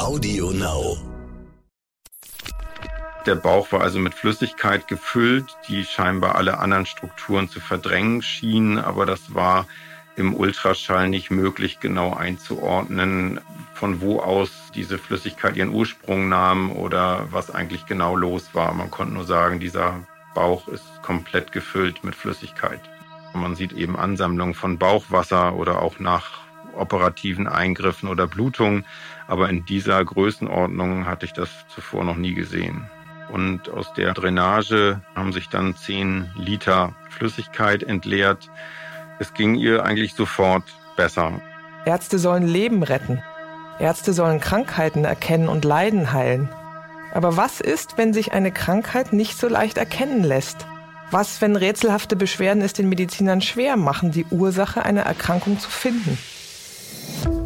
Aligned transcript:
Audio 0.00 0.50
Now. 0.50 0.96
Der 3.26 3.34
Bauch 3.34 3.70
war 3.70 3.82
also 3.82 3.98
mit 3.98 4.14
Flüssigkeit 4.14 4.88
gefüllt, 4.88 5.44
die 5.68 5.84
scheinbar 5.84 6.36
alle 6.36 6.58
anderen 6.58 6.86
Strukturen 6.86 7.50
zu 7.50 7.60
verdrängen 7.60 8.22
schienen, 8.22 8.78
aber 8.78 9.04
das 9.04 9.34
war 9.34 9.66
im 10.16 10.34
Ultraschall 10.34 11.10
nicht 11.10 11.30
möglich 11.30 11.80
genau 11.80 12.14
einzuordnen, 12.14 13.40
von 13.74 14.00
wo 14.00 14.20
aus 14.20 14.50
diese 14.74 14.96
Flüssigkeit 14.96 15.54
ihren 15.56 15.68
Ursprung 15.68 16.30
nahm 16.30 16.72
oder 16.72 17.26
was 17.30 17.50
eigentlich 17.50 17.84
genau 17.84 18.16
los 18.16 18.54
war. 18.54 18.72
Man 18.72 18.90
konnte 18.90 19.12
nur 19.12 19.26
sagen, 19.26 19.60
dieser 19.60 20.06
Bauch 20.34 20.66
ist 20.68 21.02
komplett 21.02 21.52
gefüllt 21.52 22.04
mit 22.04 22.14
Flüssigkeit. 22.14 22.80
Man 23.34 23.54
sieht 23.54 23.74
eben 23.74 23.98
Ansammlungen 23.98 24.54
von 24.54 24.78
Bauchwasser 24.78 25.54
oder 25.56 25.82
auch 25.82 25.98
nach 25.98 26.49
operativen 26.80 27.46
Eingriffen 27.46 28.08
oder 28.08 28.26
Blutungen, 28.26 28.84
aber 29.26 29.48
in 29.48 29.64
dieser 29.64 30.04
Größenordnung 30.04 31.06
hatte 31.06 31.26
ich 31.26 31.32
das 31.32 31.48
zuvor 31.68 32.04
noch 32.04 32.16
nie 32.16 32.34
gesehen. 32.34 32.90
Und 33.32 33.68
aus 33.68 33.92
der 33.92 34.12
Drainage 34.12 35.00
haben 35.14 35.32
sich 35.32 35.48
dann 35.48 35.76
zehn 35.76 36.30
Liter 36.36 36.94
Flüssigkeit 37.10 37.82
entleert. 37.82 38.50
Es 39.20 39.34
ging 39.34 39.54
ihr 39.54 39.84
eigentlich 39.84 40.14
sofort 40.14 40.64
besser. 40.96 41.40
Ärzte 41.84 42.18
sollen 42.18 42.46
Leben 42.46 42.82
retten. 42.82 43.22
Ärzte 43.78 44.12
sollen 44.12 44.40
Krankheiten 44.40 45.04
erkennen 45.04 45.48
und 45.48 45.64
Leiden 45.64 46.12
heilen. 46.12 46.48
Aber 47.12 47.36
was 47.36 47.60
ist, 47.60 47.98
wenn 47.98 48.12
sich 48.12 48.32
eine 48.32 48.52
Krankheit 48.52 49.12
nicht 49.12 49.38
so 49.38 49.48
leicht 49.48 49.78
erkennen 49.78 50.22
lässt? 50.22 50.66
Was, 51.10 51.40
wenn 51.40 51.56
rätselhafte 51.56 52.14
Beschwerden 52.14 52.62
es 52.62 52.72
den 52.72 52.88
Medizinern 52.88 53.40
schwer 53.40 53.76
machen, 53.76 54.12
die 54.12 54.26
Ursache 54.26 54.84
einer 54.84 55.02
Erkrankung 55.02 55.58
zu 55.58 55.68
finden? 55.68 56.18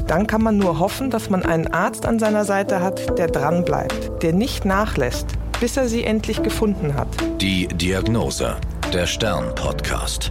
Dann 0.07 0.27
kann 0.27 0.43
man 0.43 0.59
nur 0.59 0.79
hoffen, 0.79 1.11
dass 1.11 1.31
man 1.31 1.45
einen 1.45 1.69
Arzt 1.69 2.05
an 2.05 2.19
seiner 2.19 2.45
Seite 2.45 2.81
hat, 2.81 3.19
der 3.19 3.27
dranbleibt, 3.27 4.23
der 4.23 4.35
nicht 4.35 4.67
nachlässt, 4.67 5.29
bis 5.61 5.79
er 5.79 5.89
sie 5.89 6.05
endlich 6.05 6.43
gefunden 6.43 6.95
hat. 6.95 7.09
Die 7.41 7.69
Diagnose, 7.69 8.57
der 8.93 9.07
Stern-Podcast. 9.07 10.31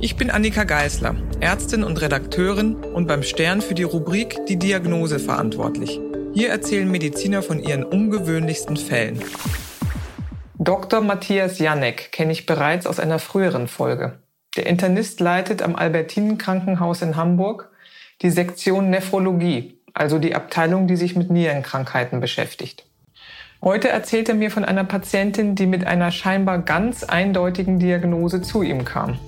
Ich 0.00 0.16
bin 0.16 0.30
Annika 0.30 0.64
Geisler, 0.64 1.16
Ärztin 1.40 1.84
und 1.84 2.00
Redakteurin 2.00 2.76
und 2.76 3.06
beim 3.06 3.22
Stern 3.22 3.60
für 3.60 3.74
die 3.74 3.82
Rubrik 3.82 4.46
Die 4.46 4.58
Diagnose 4.58 5.18
verantwortlich. 5.18 6.00
Hier 6.32 6.48
erzählen 6.48 6.90
Mediziner 6.90 7.42
von 7.42 7.60
ihren 7.60 7.84
ungewöhnlichsten 7.84 8.78
Fällen. 8.78 9.22
Dr. 10.58 11.02
Matthias 11.02 11.58
Janek 11.58 12.10
kenne 12.10 12.32
ich 12.32 12.46
bereits 12.46 12.86
aus 12.86 13.00
einer 13.00 13.18
früheren 13.18 13.68
Folge. 13.68 14.22
Der 14.56 14.66
Internist 14.66 15.20
leitet 15.20 15.60
am 15.60 15.76
Albertinen 15.76 16.38
Krankenhaus 16.38 17.02
in 17.02 17.16
Hamburg 17.16 17.71
die 18.22 18.30
Sektion 18.30 18.90
Nephrologie, 18.90 19.78
also 19.94 20.18
die 20.18 20.34
Abteilung, 20.34 20.86
die 20.86 20.96
sich 20.96 21.16
mit 21.16 21.30
Nierenkrankheiten 21.30 22.20
beschäftigt. 22.20 22.86
Heute 23.60 23.88
erzählt 23.88 24.28
er 24.28 24.34
mir 24.34 24.50
von 24.50 24.64
einer 24.64 24.84
Patientin, 24.84 25.54
die 25.54 25.66
mit 25.66 25.86
einer 25.86 26.10
scheinbar 26.10 26.58
ganz 26.58 27.04
eindeutigen 27.04 27.78
Diagnose 27.78 28.42
zu 28.42 28.62
ihm 28.62 28.84
kam. 28.84 29.18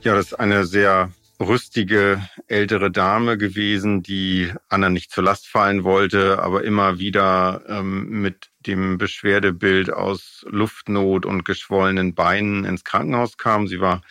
Ja, 0.00 0.14
das 0.14 0.26
ist 0.26 0.34
eine 0.34 0.64
sehr 0.64 1.10
rüstige 1.38 2.20
ältere 2.46 2.90
Dame 2.90 3.36
gewesen, 3.36 4.02
die 4.02 4.52
Anna 4.68 4.88
nicht 4.88 5.10
zur 5.10 5.24
Last 5.24 5.46
fallen 5.46 5.84
wollte, 5.84 6.42
aber 6.42 6.64
immer 6.64 6.98
wieder 6.98 7.62
ähm, 7.68 8.22
mit 8.22 8.50
dem 8.60 8.96
Beschwerdebild 8.96 9.92
aus 9.92 10.46
Luftnot 10.48 11.26
und 11.26 11.44
geschwollenen 11.44 12.14
Beinen 12.14 12.64
ins 12.64 12.84
Krankenhaus 12.84 13.36
kam. 13.36 13.66
Sie 13.66 13.80
war 13.80 14.02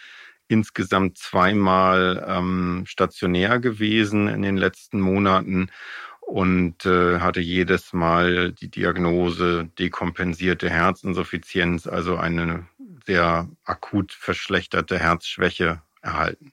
insgesamt 0.51 1.17
zweimal 1.17 2.25
ähm, 2.27 2.83
stationär 2.85 3.59
gewesen 3.59 4.27
in 4.27 4.41
den 4.41 4.57
letzten 4.57 4.99
Monaten 4.99 5.69
und 6.19 6.85
äh, 6.85 7.19
hatte 7.19 7.39
jedes 7.41 7.93
Mal 7.93 8.51
die 8.51 8.69
Diagnose 8.69 9.69
dekompensierte 9.79 10.69
Herzinsuffizienz, 10.69 11.87
also 11.87 12.17
eine 12.17 12.67
sehr 13.05 13.49
akut 13.63 14.11
verschlechterte 14.11 14.99
Herzschwäche 14.99 15.81
erhalten. 16.01 16.51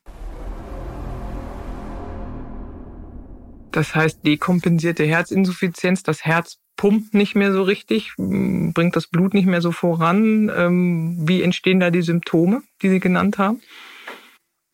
Das 3.72 3.94
heißt, 3.94 4.24
dekompensierte 4.24 5.04
Herzinsuffizienz, 5.04 6.02
das 6.02 6.24
Herz 6.24 6.58
pumpt 6.76 7.12
nicht 7.12 7.34
mehr 7.34 7.52
so 7.52 7.62
richtig, 7.62 8.12
bringt 8.16 8.96
das 8.96 9.08
Blut 9.08 9.34
nicht 9.34 9.46
mehr 9.46 9.60
so 9.60 9.72
voran. 9.72 10.50
Ähm, 10.56 11.16
wie 11.28 11.42
entstehen 11.42 11.80
da 11.80 11.90
die 11.90 12.02
Symptome, 12.02 12.62
die 12.80 12.88
Sie 12.88 13.00
genannt 13.00 13.36
haben? 13.36 13.60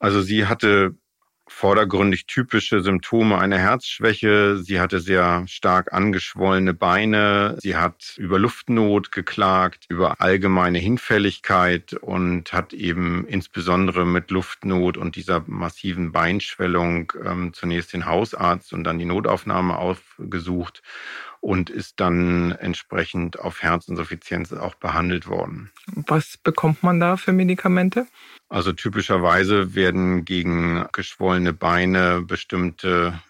Also 0.04 0.20
sie 0.20 0.44
hatte 0.44 0.96
vordergründig 1.48 2.26
typische 2.26 2.82
Symptome 2.82 3.38
einer 3.38 3.56
Herzschwäche. 3.56 4.58
Sie 4.58 4.78
hatte 4.78 5.00
sehr 5.00 5.44
stark 5.48 5.94
angeschwollene 5.94 6.74
Beine. 6.74 7.56
Sie 7.62 7.74
hat 7.74 8.14
über 8.18 8.38
Luftnot 8.38 9.12
geklagt, 9.12 9.86
über 9.88 10.20
allgemeine 10.20 10.78
Hinfälligkeit 10.78 11.94
und 11.94 12.52
hat 12.52 12.74
eben 12.74 13.26
insbesondere 13.26 14.04
mit 14.04 14.30
Luftnot 14.30 14.98
und 14.98 15.16
dieser 15.16 15.42
massiven 15.46 16.12
Beinschwellung 16.12 17.10
ähm, 17.24 17.54
zunächst 17.54 17.94
den 17.94 18.04
Hausarzt 18.04 18.74
und 18.74 18.84
dann 18.84 18.98
die 18.98 19.06
Notaufnahme 19.06 19.78
aufgesucht 19.78 20.82
und 21.44 21.68
ist 21.68 22.00
dann 22.00 22.52
entsprechend 22.52 23.38
auf 23.38 23.62
Herzinsuffizienz 23.62 24.50
auch 24.54 24.76
behandelt 24.76 25.28
worden. 25.28 25.70
Was 26.06 26.38
bekommt 26.38 26.82
man 26.82 27.00
da 27.00 27.18
für 27.18 27.32
Medikamente? 27.32 28.06
Also 28.48 28.72
typischerweise 28.72 29.74
werden 29.74 30.24
gegen 30.24 30.86
geschwollene 30.94 31.52
Beine 31.52 32.22
bestimmte 32.22 33.20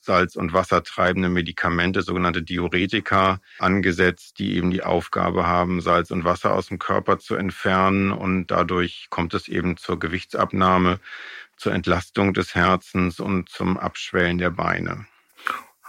salz- 0.00 0.36
und 0.36 0.54
wassertreibende 0.54 1.28
Medikamente, 1.28 2.00
sogenannte 2.00 2.42
Diuretika, 2.42 3.40
angesetzt, 3.58 4.38
die 4.38 4.56
eben 4.56 4.70
die 4.70 4.82
Aufgabe 4.82 5.46
haben, 5.46 5.82
Salz 5.82 6.10
und 6.10 6.24
Wasser 6.24 6.54
aus 6.54 6.68
dem 6.68 6.78
Körper 6.78 7.18
zu 7.18 7.34
entfernen. 7.34 8.10
Und 8.10 8.46
dadurch 8.46 9.08
kommt 9.10 9.34
es 9.34 9.48
eben 9.48 9.76
zur 9.76 9.98
Gewichtsabnahme, 9.98 10.98
zur 11.58 11.74
Entlastung 11.74 12.32
des 12.32 12.54
Herzens 12.54 13.20
und 13.20 13.50
zum 13.50 13.76
Abschwellen 13.76 14.38
der 14.38 14.50
Beine. 14.50 15.04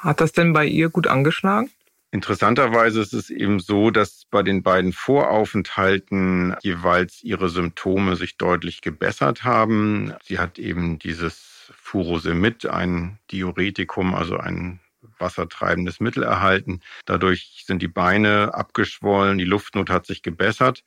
Hat 0.02 0.20
das 0.20 0.32
denn 0.32 0.52
bei 0.52 0.66
ihr 0.66 0.90
gut 0.90 1.06
angeschlagen? 1.06 1.70
Interessanterweise 2.10 3.02
ist 3.02 3.14
es 3.14 3.30
eben 3.30 3.60
so, 3.60 3.92
dass 3.92 4.26
bei 4.30 4.42
den 4.42 4.64
beiden 4.64 4.94
Voraufenthalten 4.94 6.56
jeweils 6.62 7.24
ihre 7.24 7.50
Symptome 7.50 8.16
sich 8.16 8.36
deutlich 8.36 8.82
gebessert 8.82 9.44
haben. 9.44 10.14
Sie 10.24 10.40
hat 10.40 10.60
eben 10.60 11.00
dieses 11.00 11.72
Furosemid, 11.78 12.66
ein 12.66 13.20
Diuretikum, 13.32 14.14
also 14.14 14.38
ein 14.38 14.80
wassertreibendes 15.20 16.00
Mittel 16.00 16.24
erhalten. 16.24 16.82
Dadurch 17.06 17.64
sind 17.66 17.82
die 17.82 17.88
Beine 17.88 18.54
abgeschwollen, 18.54 19.38
die 19.38 19.46
Luftnot 19.46 19.90
hat 19.90 20.06
sich 20.06 20.24
gebessert. 20.24 20.84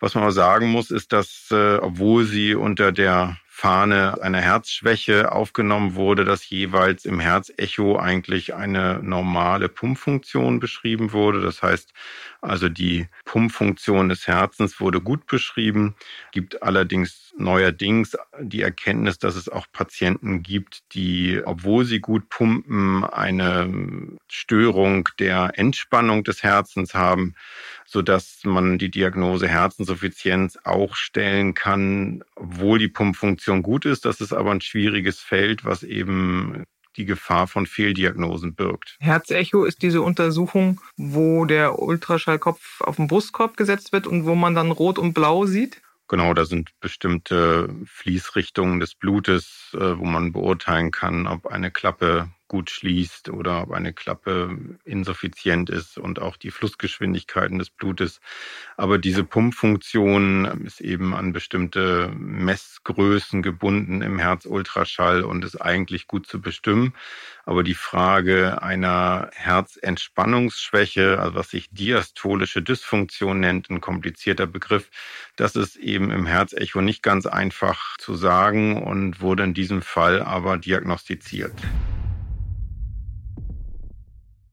Was 0.00 0.14
man 0.14 0.24
aber 0.24 0.32
sagen 0.32 0.66
muss, 0.66 0.90
ist, 0.90 1.12
dass 1.12 1.48
äh, 1.52 1.76
obwohl 1.76 2.24
sie 2.24 2.54
unter 2.54 2.92
der 2.92 3.38
Fahne 3.58 4.20
einer 4.20 4.42
Herzschwäche 4.42 5.32
aufgenommen 5.32 5.94
wurde, 5.94 6.26
dass 6.26 6.50
jeweils 6.50 7.06
im 7.06 7.20
Herzecho 7.20 7.98
eigentlich 7.98 8.54
eine 8.54 9.00
normale 9.02 9.70
Pumpfunktion 9.70 10.60
beschrieben 10.60 11.14
wurde. 11.14 11.40
Das 11.40 11.62
heißt 11.62 11.94
also 12.42 12.68
die 12.68 13.08
Pumpfunktion 13.24 14.10
des 14.10 14.26
Herzens 14.26 14.78
wurde 14.78 15.00
gut 15.00 15.26
beschrieben, 15.26 15.96
gibt 16.32 16.62
allerdings 16.62 17.32
neuerdings 17.38 18.16
die 18.40 18.62
Erkenntnis, 18.62 19.18
dass 19.18 19.36
es 19.36 19.48
auch 19.48 19.66
Patienten 19.72 20.42
gibt, 20.42 20.82
die, 20.94 21.40
obwohl 21.44 21.84
sie 21.84 22.00
gut 22.00 22.28
pumpen, 22.28 23.04
eine 23.04 24.16
Störung 24.28 25.08
der 25.18 25.58
Entspannung 25.58 26.24
des 26.24 26.42
Herzens 26.42 26.94
haben, 26.94 27.34
so 27.86 28.02
dass 28.02 28.40
man 28.44 28.78
die 28.78 28.90
Diagnose 28.90 29.48
Herzinsuffizienz 29.48 30.58
auch 30.64 30.96
stellen 30.96 31.54
kann, 31.54 32.22
obwohl 32.34 32.78
die 32.78 32.88
Pumpfunktion 32.88 33.62
gut 33.62 33.86
ist. 33.86 34.04
Das 34.04 34.20
ist 34.20 34.32
aber 34.32 34.50
ein 34.50 34.60
schwieriges 34.60 35.20
Feld, 35.20 35.64
was 35.64 35.82
eben 35.82 36.64
die 36.96 37.04
Gefahr 37.04 37.46
von 37.46 37.66
Fehldiagnosen 37.66 38.54
birgt. 38.54 38.96
Herzecho 39.00 39.64
ist 39.64 39.82
diese 39.82 40.02
Untersuchung, 40.02 40.80
wo 40.96 41.44
der 41.44 41.78
Ultraschallkopf 41.78 42.80
auf 42.80 42.96
den 42.96 43.06
Brustkorb 43.06 43.56
gesetzt 43.56 43.92
wird 43.92 44.06
und 44.06 44.24
wo 44.24 44.34
man 44.34 44.54
dann 44.54 44.70
rot 44.70 44.98
und 44.98 45.12
blau 45.12 45.46
sieht. 45.46 45.82
Genau, 46.08 46.34
da 46.34 46.44
sind 46.44 46.70
bestimmte 46.80 47.68
Fließrichtungen 47.84 48.78
des 48.78 48.94
Blutes, 48.94 49.70
äh, 49.74 49.98
wo 49.98 50.04
man 50.04 50.32
beurteilen 50.32 50.92
kann, 50.92 51.26
ob 51.26 51.46
eine 51.46 51.72
Klappe 51.72 52.30
gut 52.48 52.70
schließt 52.70 53.28
oder 53.28 53.62
ob 53.62 53.72
eine 53.72 53.92
Klappe 53.92 54.56
insuffizient 54.84 55.70
ist 55.70 55.98
und 55.98 56.20
auch 56.20 56.36
die 56.36 56.50
Flussgeschwindigkeiten 56.50 57.58
des 57.58 57.70
Blutes. 57.70 58.20
Aber 58.76 58.98
diese 58.98 59.24
Pumpfunktion 59.24 60.64
ist 60.64 60.80
eben 60.80 61.14
an 61.14 61.32
bestimmte 61.32 62.10
Messgrößen 62.16 63.42
gebunden 63.42 64.02
im 64.02 64.18
Herzultraschall 64.18 65.22
und 65.22 65.44
ist 65.44 65.60
eigentlich 65.60 66.06
gut 66.06 66.26
zu 66.26 66.40
bestimmen. 66.40 66.94
Aber 67.44 67.62
die 67.62 67.74
Frage 67.74 68.62
einer 68.62 69.30
Herzentspannungsschwäche, 69.34 71.18
also 71.20 71.34
was 71.34 71.50
sich 71.50 71.68
diastolische 71.70 72.62
Dysfunktion 72.62 73.40
nennt, 73.40 73.70
ein 73.70 73.80
komplizierter 73.80 74.46
Begriff, 74.46 74.90
das 75.36 75.56
ist 75.56 75.76
eben 75.76 76.10
im 76.10 76.26
Herzecho 76.26 76.80
nicht 76.80 77.02
ganz 77.02 77.26
einfach 77.26 77.96
zu 77.98 78.14
sagen 78.14 78.82
und 78.82 79.20
wurde 79.20 79.44
in 79.44 79.54
diesem 79.54 79.82
Fall 79.82 80.22
aber 80.22 80.58
diagnostiziert. 80.58 81.52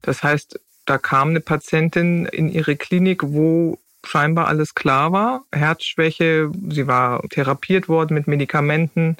Das 0.04 0.22
heißt, 0.22 0.60
da 0.84 0.98
kam 0.98 1.30
eine 1.30 1.40
Patientin 1.40 2.26
in 2.26 2.48
ihre 2.48 2.76
Klinik, 2.76 3.22
wo 3.22 3.78
scheinbar 4.04 4.48
alles 4.48 4.74
klar 4.74 5.12
war. 5.12 5.44
Herzschwäche, 5.50 6.50
sie 6.68 6.86
war 6.86 7.22
therapiert 7.30 7.88
worden 7.88 8.14
mit 8.14 8.26
Medikamenten, 8.26 9.16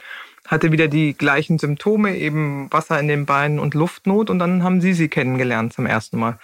hatte 0.47 0.73
wieder 0.73 0.89
die 0.89 1.15
gleichen 1.15 1.59
Symptome, 1.59 2.17
eben 2.17 2.71
Wasser 2.71 3.01
in 3.01 3.09
den 3.09 3.25
Beinen 3.25 3.59
und 3.59 3.73
Luftnot. 3.73 4.29
Und 4.29 4.39
dann 4.39 4.63
haben 4.63 4.83
Sie 4.83 4.93
sie 4.93 5.09
kennengelernt 5.09 5.73
zum 5.73 5.87
ersten 5.87 6.19
Mal. 6.19 6.39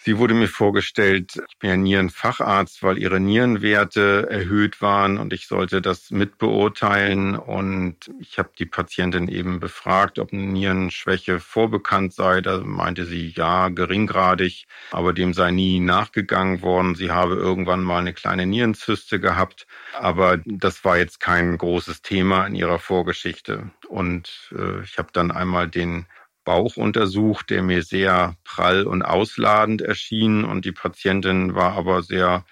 Sie 0.00 0.16
wurde 0.16 0.34
mir 0.34 0.48
vorgestellt, 0.48 1.42
ich 1.48 1.58
bin 1.58 1.70
ja 1.70 1.76
Nierenfacharzt, 1.76 2.82
weil 2.84 2.98
ihre 2.98 3.18
Nierenwerte 3.18 4.28
erhöht 4.30 4.80
waren 4.80 5.18
und 5.18 5.32
ich 5.32 5.48
sollte 5.48 5.82
das 5.82 6.10
mitbeurteilen. 6.10 7.34
Und 7.34 7.96
ich 8.20 8.38
habe 8.38 8.50
die 8.56 8.66
Patientin 8.66 9.26
eben 9.26 9.58
befragt, 9.58 10.20
ob 10.20 10.32
eine 10.32 10.42
Nierenschwäche 10.42 11.40
vorbekannt 11.40 12.12
sei. 12.14 12.40
Da 12.40 12.60
meinte 12.60 13.06
sie, 13.06 13.32
ja, 13.36 13.70
geringgradig, 13.70 14.66
aber 14.92 15.12
dem 15.12 15.34
sei 15.34 15.50
nie 15.50 15.80
nachgegangen 15.80 16.62
worden. 16.62 16.94
Sie 16.94 17.10
habe 17.10 17.34
irgendwann 17.34 17.82
mal 17.82 17.98
eine 17.98 18.14
kleine 18.14 18.46
Nierenzyste 18.46 19.18
gehabt, 19.18 19.66
aber 19.94 20.38
das 20.44 20.84
war 20.84 20.96
jetzt 20.96 21.18
kein 21.18 21.58
großes 21.58 22.02
Thema 22.02 22.46
in 22.46 22.54
ihrer 22.54 22.78
Vorgeschichte. 22.78 23.70
Und 23.88 24.52
äh, 24.56 24.82
ich 24.82 24.98
habe 24.98 25.08
dann 25.12 25.32
einmal 25.32 25.68
den 25.68 26.06
Bauch 26.48 26.78
untersucht, 26.78 27.50
der 27.50 27.62
mir 27.62 27.82
sehr 27.82 28.34
prall 28.42 28.86
und 28.86 29.02
ausladend 29.02 29.82
erschien. 29.82 30.44
Und 30.44 30.64
die 30.64 30.72
Patientin 30.72 31.54
war 31.54 31.74
aber 31.74 32.02
sehr 32.02 32.46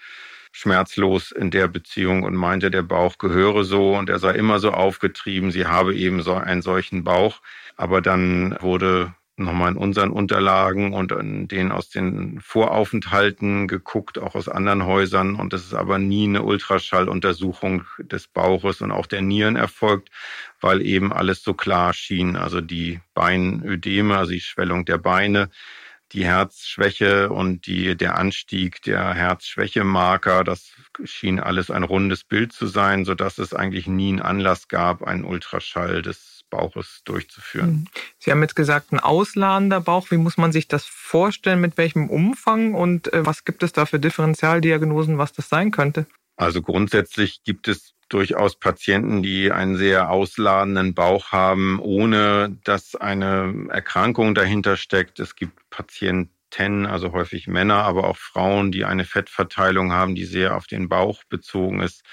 schmerzlos 0.51 1.31
in 1.31 1.49
der 1.49 1.67
Beziehung 1.67 2.21
und 2.21 2.35
meinte, 2.35 2.69
der 2.69 2.83
Bauch 2.83 3.17
gehöre 3.17 3.63
so 3.63 3.95
und 3.95 4.11
er 4.11 4.19
sei 4.19 4.33
immer 4.33 4.59
so 4.59 4.69
aufgetrieben, 4.69 5.49
sie 5.49 5.65
habe 5.65 5.95
eben 5.95 6.21
so 6.21 6.35
einen 6.35 6.61
solchen 6.61 7.03
Bauch. 7.03 7.41
Aber 7.75 8.01
dann 8.01 8.55
wurde 8.61 9.15
nochmal 9.37 9.71
in 9.71 9.77
unseren 9.77 10.11
Unterlagen 10.11 10.93
und 10.93 11.11
in 11.11 11.47
denen 11.47 11.71
aus 11.71 11.89
den 11.89 12.39
Voraufenthalten 12.41 13.67
geguckt, 13.67 14.17
auch 14.17 14.35
aus 14.35 14.49
anderen 14.49 14.85
Häusern. 14.85 15.35
Und 15.35 15.53
es 15.53 15.65
ist 15.65 15.73
aber 15.73 15.99
nie 15.99 16.25
eine 16.25 16.43
Ultraschalluntersuchung 16.43 17.83
des 17.99 18.27
Bauches 18.27 18.81
und 18.81 18.91
auch 18.91 19.05
der 19.05 19.21
Nieren 19.21 19.55
erfolgt, 19.55 20.09
weil 20.59 20.81
eben 20.81 21.13
alles 21.13 21.43
so 21.43 21.53
klar 21.53 21.93
schien. 21.93 22.35
Also 22.35 22.61
die 22.61 22.99
Beinödeme, 23.13 24.17
also 24.17 24.31
die 24.31 24.41
Schwellung 24.41 24.85
der 24.85 24.97
Beine, 24.97 25.49
die 26.13 26.25
Herzschwäche 26.25 27.29
und 27.29 27.67
die, 27.67 27.95
der 27.95 28.17
Anstieg 28.17 28.81
der 28.83 29.13
Herzschwächemarker, 29.13 30.43
das 30.43 30.71
schien 31.03 31.39
alles 31.39 31.69
ein 31.69 31.83
rundes 31.83 32.23
Bild 32.23 32.53
zu 32.53 32.65
sein, 32.67 33.05
sodass 33.05 33.37
es 33.37 33.53
eigentlich 33.53 33.87
nie 33.87 34.09
einen 34.09 34.21
Anlass 34.21 34.67
gab, 34.67 35.03
einen 35.03 35.25
Ultraschall 35.25 36.01
des 36.01 36.36
Bauches 36.49 37.01
durchzuführen. 37.05 37.67
Hm. 37.67 37.87
Sie 38.19 38.31
haben 38.31 38.41
jetzt 38.41 38.55
gesagt, 38.55 38.91
ein 38.91 38.99
ausladender 38.99 39.81
Bauch. 39.81 40.11
Wie 40.11 40.17
muss 40.17 40.37
man 40.37 40.51
sich 40.51 40.67
das 40.67 40.85
vorstellen? 40.85 41.61
Mit 41.61 41.77
welchem 41.77 42.09
Umfang 42.09 42.73
und 42.73 43.11
äh, 43.13 43.25
was 43.25 43.45
gibt 43.45 43.63
es 43.63 43.73
da 43.73 43.85
für 43.85 43.99
Differentialdiagnosen, 43.99 45.17
was 45.17 45.33
das 45.33 45.49
sein 45.49 45.71
könnte? 45.71 46.05
Also 46.35 46.61
grundsätzlich 46.61 47.43
gibt 47.43 47.67
es 47.67 47.95
durchaus 48.09 48.57
Patienten, 48.57 49.21
die 49.21 49.51
einen 49.51 49.75
sehr 49.75 50.09
ausladenden 50.09 50.93
Bauch 50.93 51.31
haben, 51.31 51.79
ohne 51.79 52.57
dass 52.63 52.95
eine 52.95 53.67
Erkrankung 53.69 54.33
dahinter 54.33 54.77
steckt. 54.77 55.19
Es 55.19 55.35
gibt 55.35 55.69
Patienten, 55.69 56.85
also 56.85 57.11
häufig 57.11 57.47
Männer, 57.47 57.83
aber 57.83 58.05
auch 58.05 58.17
Frauen, 58.17 58.71
die 58.71 58.85
eine 58.85 59.03
Fettverteilung 59.03 59.91
haben, 59.91 60.15
die 60.15 60.25
sehr 60.25 60.55
auf 60.55 60.67
den 60.67 60.87
Bauch 60.87 61.23
bezogen 61.25 61.81
ist 61.81 62.03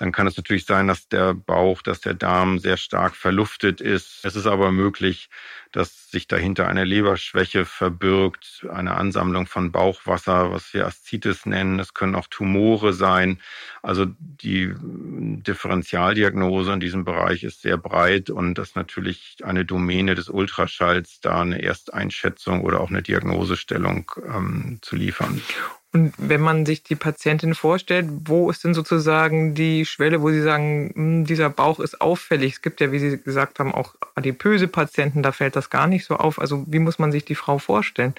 dann 0.00 0.12
kann 0.12 0.26
es 0.26 0.38
natürlich 0.38 0.64
sein, 0.64 0.88
dass 0.88 1.08
der 1.08 1.34
Bauch, 1.34 1.82
dass 1.82 2.00
der 2.00 2.14
Darm 2.14 2.58
sehr 2.58 2.78
stark 2.78 3.14
verluftet 3.14 3.82
ist. 3.82 4.24
Es 4.24 4.34
ist 4.34 4.46
aber 4.46 4.72
möglich, 4.72 5.28
dass 5.72 6.10
sich 6.10 6.26
dahinter 6.26 6.68
eine 6.68 6.84
Leberschwäche 6.84 7.66
verbirgt, 7.66 8.66
eine 8.72 8.94
Ansammlung 8.94 9.46
von 9.46 9.72
Bauchwasser, 9.72 10.52
was 10.52 10.72
wir 10.72 10.86
Aszites 10.86 11.44
nennen. 11.44 11.78
Es 11.78 11.92
können 11.92 12.14
auch 12.14 12.28
Tumore 12.28 12.94
sein. 12.94 13.40
Also 13.82 14.06
die 14.18 14.72
Differentialdiagnose 14.80 16.72
in 16.72 16.80
diesem 16.80 17.04
Bereich 17.04 17.44
ist 17.44 17.60
sehr 17.60 17.76
breit 17.76 18.30
und 18.30 18.54
das 18.54 18.70
ist 18.70 18.76
natürlich 18.76 19.36
eine 19.44 19.66
Domäne 19.66 20.14
des 20.14 20.30
Ultraschalls, 20.30 21.20
da 21.20 21.42
eine 21.42 21.62
Ersteinschätzung 21.62 22.62
oder 22.62 22.80
auch 22.80 22.88
eine 22.88 23.02
Diagnosestellung 23.02 24.10
ähm, 24.26 24.78
zu 24.80 24.96
liefern. 24.96 25.42
Und 25.92 26.14
wenn 26.18 26.40
man 26.40 26.66
sich 26.66 26.84
die 26.84 26.94
Patientin 26.94 27.54
vorstellt, 27.54 28.06
wo 28.26 28.48
ist 28.48 28.62
denn 28.62 28.74
sozusagen 28.74 29.54
die 29.54 29.84
Schwelle, 29.84 30.22
wo 30.22 30.30
Sie 30.30 30.42
sagen, 30.42 30.92
hm, 30.94 31.24
dieser 31.24 31.50
Bauch 31.50 31.80
ist 31.80 32.00
auffällig? 32.00 32.54
Es 32.54 32.62
gibt 32.62 32.80
ja, 32.80 32.92
wie 32.92 33.00
Sie 33.00 33.20
gesagt 33.20 33.58
haben, 33.58 33.74
auch 33.74 33.96
adipöse 34.14 34.68
Patienten, 34.68 35.22
da 35.22 35.32
fällt 35.32 35.56
das 35.56 35.68
gar 35.68 35.88
nicht 35.88 36.04
so 36.04 36.16
auf. 36.16 36.38
Also 36.38 36.64
wie 36.68 36.78
muss 36.78 37.00
man 37.00 37.10
sich 37.10 37.24
die 37.24 37.34
Frau 37.34 37.58
vorstellen? 37.58 38.14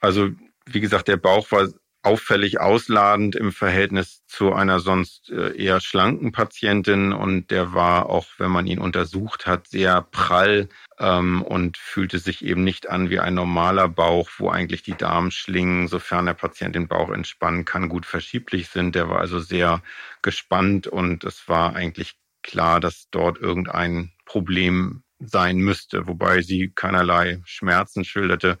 Also 0.00 0.28
wie 0.66 0.80
gesagt, 0.80 1.08
der 1.08 1.16
Bauch 1.16 1.50
war 1.52 1.68
auffällig 2.06 2.60
ausladend 2.60 3.34
im 3.34 3.50
Verhältnis 3.50 4.24
zu 4.26 4.52
einer 4.52 4.78
sonst 4.78 5.28
äh, 5.30 5.56
eher 5.56 5.80
schlanken 5.80 6.30
Patientin 6.30 7.12
und 7.12 7.50
der 7.50 7.72
war 7.72 8.08
auch, 8.08 8.26
wenn 8.38 8.52
man 8.52 8.68
ihn 8.68 8.78
untersucht 8.78 9.46
hat, 9.48 9.66
sehr 9.66 10.02
prall 10.02 10.68
ähm, 11.00 11.42
und 11.42 11.76
fühlte 11.76 12.20
sich 12.20 12.44
eben 12.44 12.62
nicht 12.62 12.88
an 12.88 13.10
wie 13.10 13.18
ein 13.18 13.34
normaler 13.34 13.88
Bauch, 13.88 14.30
wo 14.38 14.50
eigentlich 14.50 14.84
die 14.84 14.96
Darmschlingen, 14.96 15.88
sofern 15.88 16.26
der 16.26 16.34
Patient 16.34 16.76
den 16.76 16.86
Bauch 16.86 17.10
entspannen 17.10 17.64
kann, 17.64 17.88
gut 17.88 18.06
verschieblich 18.06 18.68
sind. 18.68 18.94
Der 18.94 19.08
war 19.08 19.18
also 19.18 19.40
sehr 19.40 19.82
gespannt 20.22 20.86
und 20.86 21.24
es 21.24 21.48
war 21.48 21.74
eigentlich 21.74 22.14
klar, 22.44 22.78
dass 22.78 23.08
dort 23.10 23.38
irgendein 23.38 24.12
Problem 24.26 25.02
sein 25.18 25.58
müsste, 25.58 26.06
wobei 26.06 26.42
sie 26.42 26.70
keinerlei 26.74 27.40
Schmerzen 27.44 28.04
schilderte. 28.04 28.58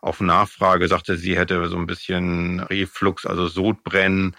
Auf 0.00 0.20
Nachfrage 0.20 0.88
sagte 0.88 1.16
sie, 1.16 1.36
hätte 1.36 1.66
so 1.68 1.76
ein 1.76 1.86
bisschen 1.86 2.60
Reflux, 2.60 3.26
also 3.26 3.48
Sodbrennen 3.48 4.36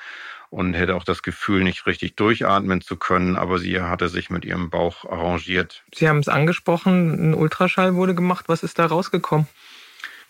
und 0.49 0.73
hätte 0.73 0.95
auch 0.95 1.03
das 1.03 1.23
Gefühl, 1.23 1.63
nicht 1.63 1.85
richtig 1.85 2.15
durchatmen 2.15 2.81
zu 2.81 2.95
können, 2.95 3.35
aber 3.35 3.59
sie 3.59 3.81
hatte 3.81 4.07
sich 4.07 4.29
mit 4.29 4.45
ihrem 4.45 4.69
Bauch 4.69 5.03
arrangiert. 5.05 5.83
Sie 5.93 6.07
haben 6.07 6.19
es 6.19 6.29
angesprochen, 6.29 7.31
ein 7.31 7.33
Ultraschall 7.33 7.95
wurde 7.95 8.15
gemacht. 8.15 8.45
Was 8.47 8.63
ist 8.63 8.79
da 8.79 8.85
rausgekommen? 8.85 9.47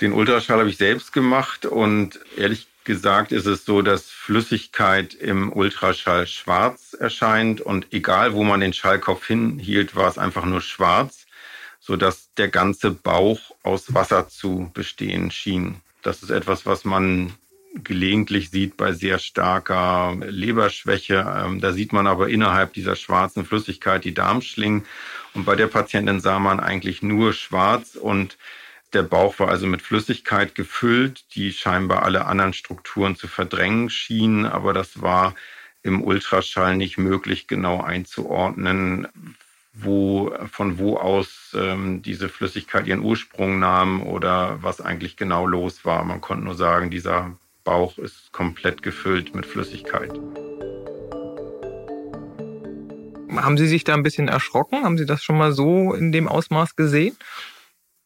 Den 0.02 0.14
Ultraschall 0.14 0.60
habe 0.60 0.70
ich 0.70 0.78
selbst 0.78 1.14
gemacht 1.14 1.66
und 1.66 2.20
ehrlich 2.36 2.68
gesagt 2.84 3.32
ist 3.32 3.46
es 3.46 3.66
so, 3.66 3.82
dass 3.82 4.10
Flüssigkeit 4.10 5.14
im 5.14 5.52
Ultraschall 5.52 6.26
schwarz 6.26 6.96
erscheint 6.98 7.62
und 7.62 7.94
egal 7.94 8.34
wo 8.34 8.44
man 8.44 8.62
den 8.62 8.74
Schallkopf 8.74 9.28
hinhielt, 9.28 9.96
war 9.96 10.08
es 10.08 10.18
einfach 10.18 10.46
nur 10.46 10.62
schwarz 10.62 11.27
sodass 11.88 12.34
der 12.34 12.50
ganze 12.50 12.92
Bauch 12.92 13.40
aus 13.64 13.94
Wasser 13.94 14.28
zu 14.28 14.70
bestehen 14.74 15.32
schien. 15.32 15.78
Das 16.04 16.22
ist 16.22 16.32
etwas, 16.32 16.66
was 16.66 16.84
man 16.84 17.32
gelegentlich 17.76 18.50
sieht 18.50 18.76
bei 18.76 18.92
sehr 18.92 19.20
starker 19.20 20.18
Leberschwäche. 20.20 21.26
Ähm, 21.38 21.62
da 21.62 21.72
sieht 21.72 21.94
man 21.94 22.06
aber 22.06 22.28
innerhalb 22.28 22.74
dieser 22.74 22.98
schwarzen 22.98 23.46
Flüssigkeit 23.46 24.04
die 24.04 24.14
Darmschlingen. 24.14 24.86
Und 25.34 25.46
bei 25.46 25.56
der 25.56 25.68
Patientin 25.68 26.20
sah 26.20 26.40
man 26.40 26.60
eigentlich 26.60 27.02
nur 27.02 27.32
schwarz 27.32 27.96
und 27.96 28.38
der 28.92 29.04
Bauch 29.04 29.40
war 29.40 29.48
also 29.48 29.66
mit 29.66 29.82
Flüssigkeit 29.82 30.56
gefüllt, 30.56 31.24
die 31.36 31.54
scheinbar 31.54 32.04
alle 32.04 32.26
anderen 32.26 32.54
Strukturen 32.54 33.16
zu 33.16 33.28
verdrängen 33.28 33.90
schienen. 33.90 34.46
Aber 34.46 34.74
das 34.74 35.02
war 35.02 35.36
im 35.84 36.04
Ultraschall 36.04 36.76
nicht 36.76 36.98
möglich 36.98 37.48
genau 37.48 37.82
einzuordnen, 37.82 39.08
wo, 39.84 40.32
von 40.52 40.80
wo 40.80 40.98
aus 40.98 41.56
ähm, 41.56 42.02
diese 42.02 42.30
Flüssigkeit 42.30 42.88
ihren 42.88 43.02
Ursprung 43.02 43.60
nahm 43.60 44.02
oder 44.02 44.58
was 44.62 44.82
eigentlich 44.82 45.18
genau 45.18 45.46
los 45.46 45.86
war. 45.86 46.04
Man 46.04 46.22
konnte 46.22 46.46
nur 46.46 46.56
sagen, 46.56 46.90
dieser 46.90 47.36
Bauch 47.64 47.98
ist 47.98 48.32
komplett 48.32 48.82
gefüllt 48.82 49.36
mit 49.36 49.46
Flüssigkeit. 49.46 50.12
Haben 53.36 53.58
Sie 53.58 53.68
sich 53.68 53.84
da 53.84 53.94
ein 53.94 54.04
bisschen 54.04 54.30
erschrocken? 54.30 54.84
Haben 54.84 54.98
Sie 54.98 55.06
das 55.06 55.24
schon 55.24 55.38
mal 55.38 55.52
so 55.52 55.94
in 55.94 56.12
dem 56.12 56.28
Ausmaß 56.28 56.76
gesehen? 56.76 57.16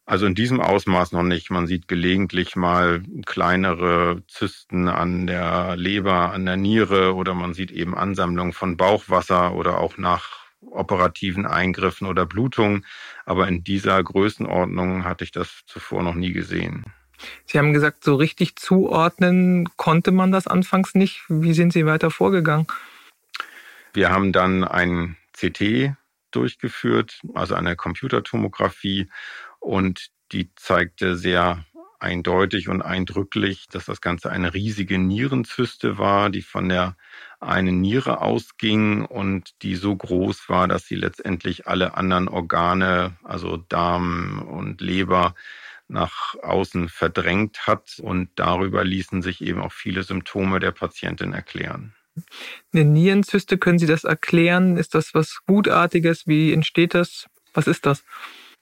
Also 0.06 0.26
in 0.26 0.36
diesem 0.36 0.60
Ausmaß 0.60 1.14
noch 1.14 1.24
nicht. 1.24 1.52
Man 1.52 1.68
sieht 1.68 1.88
gelegentlich 1.88 2.56
mal 2.56 3.02
kleinere 3.26 4.24
Zysten 4.28 4.90
an 4.90 5.28
der 5.28 5.78
Leber, 5.78 6.34
an 6.34 6.46
der 6.46 6.58
Niere 6.58 7.16
oder 7.16 7.34
man 7.34 7.54
sieht 7.54 7.72
eben 7.72 7.96
Ansammlungen 7.96 8.52
von 8.52 8.76
Bauchwasser 8.76 9.54
oder 9.54 9.78
auch 9.78 9.98
nach 9.98 10.41
operativen 10.62 11.46
Eingriffen 11.46 12.08
oder 12.08 12.26
Blutungen. 12.26 12.86
Aber 13.26 13.48
in 13.48 13.64
dieser 13.64 14.02
Größenordnung 14.04 15.04
hatte 15.04 15.24
ich 15.24 15.32
das 15.32 15.62
zuvor 15.66 16.04
noch 16.04 16.16
nie 16.16 16.32
gesehen. 16.32 16.86
Sie 17.46 17.60
haben 17.60 17.74
gesagt, 17.74 18.04
so 18.04 18.16
richtig 18.16 18.56
zuordnen 18.56 19.70
konnte 19.78 20.12
man 20.12 20.32
das 20.32 20.48
anfangs 20.48 20.96
nicht. 20.96 21.24
Wie 21.30 21.54
sind 21.54 21.74
Sie 21.74 21.86
weiter 21.86 22.10
vorgegangen? 22.10 22.68
Wir 23.94 24.10
haben 24.10 24.32
dann 24.32 24.64
ein 24.64 25.18
CT 25.34 25.96
durchgeführt, 26.32 27.22
also 27.34 27.56
eine 27.56 27.76
Computertomographie, 27.76 29.10
und 29.60 30.10
die 30.32 30.50
zeigte 30.56 31.18
sehr 31.18 31.66
eindeutig 32.00 32.68
und 32.68 32.82
eindrücklich, 32.82 33.68
dass 33.70 33.86
das 33.86 34.02
Ganze 34.02 34.32
eine 34.32 34.54
riesige 34.54 34.98
Nierenzyste 34.98 35.98
war, 35.98 36.30
die 36.30 36.42
von 36.42 36.68
der 36.68 36.96
einen 37.42 37.82
Niere 37.82 38.22
ausging 38.22 39.04
und 39.04 39.62
die 39.64 39.76
so 39.76 39.96
groß 39.96 40.48
war, 40.48 40.68
dass 40.68 40.86
sie 40.86 40.96
letztendlich 40.96 41.68
alle 41.68 41.98
anderen 41.98 42.28
Organe, 42.28 43.16
also 43.24 43.58
Darm 43.58 44.44
und 44.48 44.80
Leber, 44.80 45.36
nach 45.88 46.36
außen 46.42 46.88
verdrängt 46.88 47.68
hat. 47.68 48.00
Und 48.02 48.30
darüber 48.36 48.84
ließen 48.84 49.22
sich 49.22 49.42
eben 49.42 49.60
auch 49.60 49.74
viele 49.74 50.04
Symptome 50.04 50.60
der 50.60 50.72
Patientin 50.72 51.34
erklären. 51.34 51.94
Eine 52.74 52.86
Nierenzyste, 52.86 53.58
können 53.58 53.80
Sie 53.80 53.88
das 53.88 54.04
erklären? 54.04 54.78
Ist 54.78 54.96
das 54.96 55.14
was 55.14 55.42
Gutartiges? 55.46 56.28
Wie 56.28 56.54
entsteht 56.54 56.94
das? 56.94 57.28
Was 57.54 57.68
ist 57.68 57.86
das? 57.86 58.04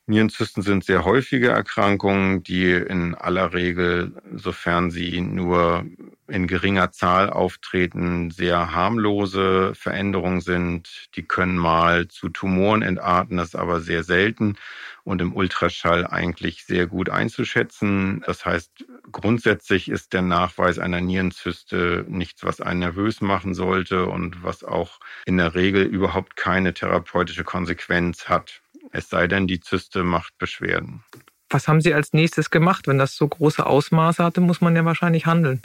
Nierenzysten 0.10 0.64
sind 0.64 0.84
sehr 0.84 1.06
häufige 1.06 1.50
Erkrankungen, 1.50 2.44
die 2.44 2.72
in 2.72 3.14
aller 3.14 3.54
Regel, 3.54 4.12
sofern 4.34 4.90
sie 4.90 5.22
nur 5.22 5.86
in 6.28 6.48
geringer 6.48 6.92
Zahl 6.92 7.30
auftreten, 7.30 8.32
sehr 8.32 8.74
harmlose 8.74 9.74
Veränderungen 9.76 10.42
sind. 10.42 11.10
Die 11.16 11.24
können 11.24 11.58
mal 11.58 12.08
zu 12.08 12.30
Tumoren 12.30 12.82
entarten, 12.82 13.38
das 13.38 13.50
ist 13.50 13.56
aber 13.56 13.82
sehr 13.82 14.04
selten 14.04 14.56
und 15.04 15.22
im 15.22 15.36
Ultraschall 15.36 16.06
eigentlich 16.06 16.66
sehr 16.66 16.88
gut 16.88 17.10
einzuschätzen. 17.10 18.24
Das 18.26 18.46
heißt, 18.46 18.86
grundsätzlich 19.12 19.90
ist 19.90 20.14
der 20.14 20.22
Nachweis 20.22 20.80
einer 20.80 21.02
Nierenzyste 21.02 22.06
nichts, 22.08 22.44
was 22.44 22.62
einen 22.62 22.80
nervös 22.80 23.22
machen 23.22 23.54
sollte 23.54 24.06
und 24.08 24.44
was 24.44 24.64
auch 24.64 25.00
in 25.26 25.38
der 25.38 25.56
Regel 25.56 25.84
überhaupt 25.84 26.36
keine 26.36 26.74
therapeutische 26.74 27.44
Konsequenz 27.44 28.28
hat. 28.28 28.62
Es 28.92 29.10
sei 29.10 29.28
denn, 29.28 29.48
die 29.48 29.60
Zyste 29.60 30.04
macht 30.04 30.38
Beschwerden. 30.38 31.04
Was 31.50 31.68
haben 31.68 31.82
Sie 31.82 31.94
als 31.94 32.14
nächstes 32.14 32.50
gemacht? 32.50 32.88
Wenn 32.88 32.98
das 32.98 33.16
so 33.16 33.28
große 33.28 33.66
Ausmaße 33.66 34.24
hatte, 34.24 34.42
muss 34.42 34.62
man 34.62 34.76
ja 34.76 34.86
wahrscheinlich 34.86 35.26
handeln. 35.26 35.62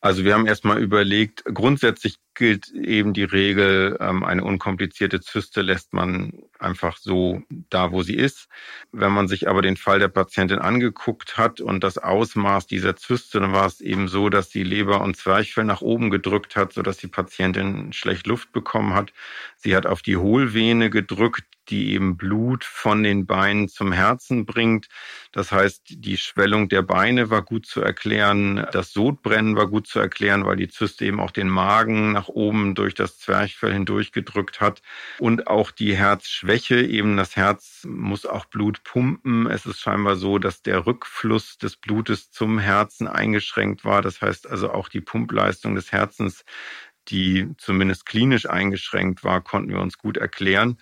Also 0.00 0.24
wir 0.24 0.34
haben 0.34 0.46
erstmal 0.46 0.80
überlegt, 0.80 1.44
grundsätzlich 1.44 2.18
gilt 2.34 2.68
eben 2.70 3.14
die 3.14 3.24
Regel, 3.24 3.96
ähm, 4.00 4.22
eine 4.22 4.44
unkomplizierte 4.44 5.20
Zyste 5.20 5.60
lässt 5.60 5.92
man 5.92 6.34
einfach 6.60 6.98
so 6.98 7.42
da, 7.68 7.90
wo 7.90 8.04
sie 8.04 8.14
ist. 8.14 8.46
Wenn 8.92 9.10
man 9.10 9.26
sich 9.26 9.48
aber 9.48 9.60
den 9.60 9.76
Fall 9.76 9.98
der 9.98 10.06
Patientin 10.06 10.60
angeguckt 10.60 11.36
hat 11.36 11.60
und 11.60 11.82
das 11.82 11.98
Ausmaß 11.98 12.68
dieser 12.68 12.94
Zyste, 12.94 13.40
dann 13.40 13.52
war 13.52 13.66
es 13.66 13.80
eben 13.80 14.06
so, 14.06 14.28
dass 14.28 14.50
die 14.50 14.62
Leber 14.62 15.00
und 15.00 15.16
Zwerchfell 15.16 15.64
nach 15.64 15.80
oben 15.80 16.10
gedrückt 16.10 16.54
hat, 16.54 16.72
sodass 16.72 16.98
die 16.98 17.08
Patientin 17.08 17.92
schlecht 17.92 18.28
Luft 18.28 18.52
bekommen 18.52 18.94
hat. 18.94 19.12
Sie 19.56 19.74
hat 19.74 19.84
auf 19.84 20.02
die 20.02 20.16
Hohlvene 20.16 20.90
gedrückt, 20.90 21.42
die 21.70 21.92
eben 21.92 22.16
Blut 22.16 22.64
von 22.64 23.02
den 23.02 23.26
Beinen 23.26 23.68
zum 23.68 23.92
Herzen 23.92 24.46
bringt. 24.46 24.88
Das 25.32 25.52
heißt, 25.52 25.82
die 25.88 26.16
Schwellung 26.16 26.68
der 26.68 26.82
Beine 26.82 27.30
war 27.30 27.42
gut 27.42 27.66
zu 27.66 27.80
erklären, 27.80 28.66
das 28.72 28.92
Sodbrennen 28.92 29.56
war 29.56 29.66
gut 29.66 29.86
zu 29.86 29.98
erklären, 29.98 30.44
weil 30.44 30.56
die 30.56 30.68
Zyste 30.68 31.04
eben 31.04 31.20
auch 31.20 31.30
den 31.30 31.48
Magen 31.48 32.12
nach 32.12 32.28
oben 32.28 32.74
durch 32.74 32.94
das 32.94 33.18
Zwerchfell 33.18 33.72
hindurch 33.72 34.12
gedrückt 34.12 34.60
hat 34.60 34.82
und 35.18 35.46
auch 35.46 35.70
die 35.70 35.96
Herzschwäche, 35.96 36.82
eben 36.82 37.16
das 37.16 37.36
Herz 37.36 37.84
muss 37.86 38.26
auch 38.26 38.46
Blut 38.46 38.82
pumpen. 38.84 39.46
Es 39.46 39.66
ist 39.66 39.80
scheinbar 39.80 40.16
so, 40.16 40.38
dass 40.38 40.62
der 40.62 40.86
Rückfluss 40.86 41.58
des 41.58 41.76
Blutes 41.76 42.30
zum 42.30 42.58
Herzen 42.58 43.06
eingeschränkt 43.06 43.84
war. 43.84 44.02
Das 44.02 44.20
heißt 44.22 44.48
also 44.48 44.70
auch 44.70 44.88
die 44.88 45.00
Pumpleistung 45.00 45.74
des 45.74 45.92
Herzens 45.92 46.44
die 47.08 47.48
zumindest 47.58 48.06
klinisch 48.06 48.48
eingeschränkt 48.48 49.24
war, 49.24 49.40
konnten 49.40 49.70
wir 49.70 49.80
uns 49.80 49.98
gut 49.98 50.16
erklären, 50.16 50.78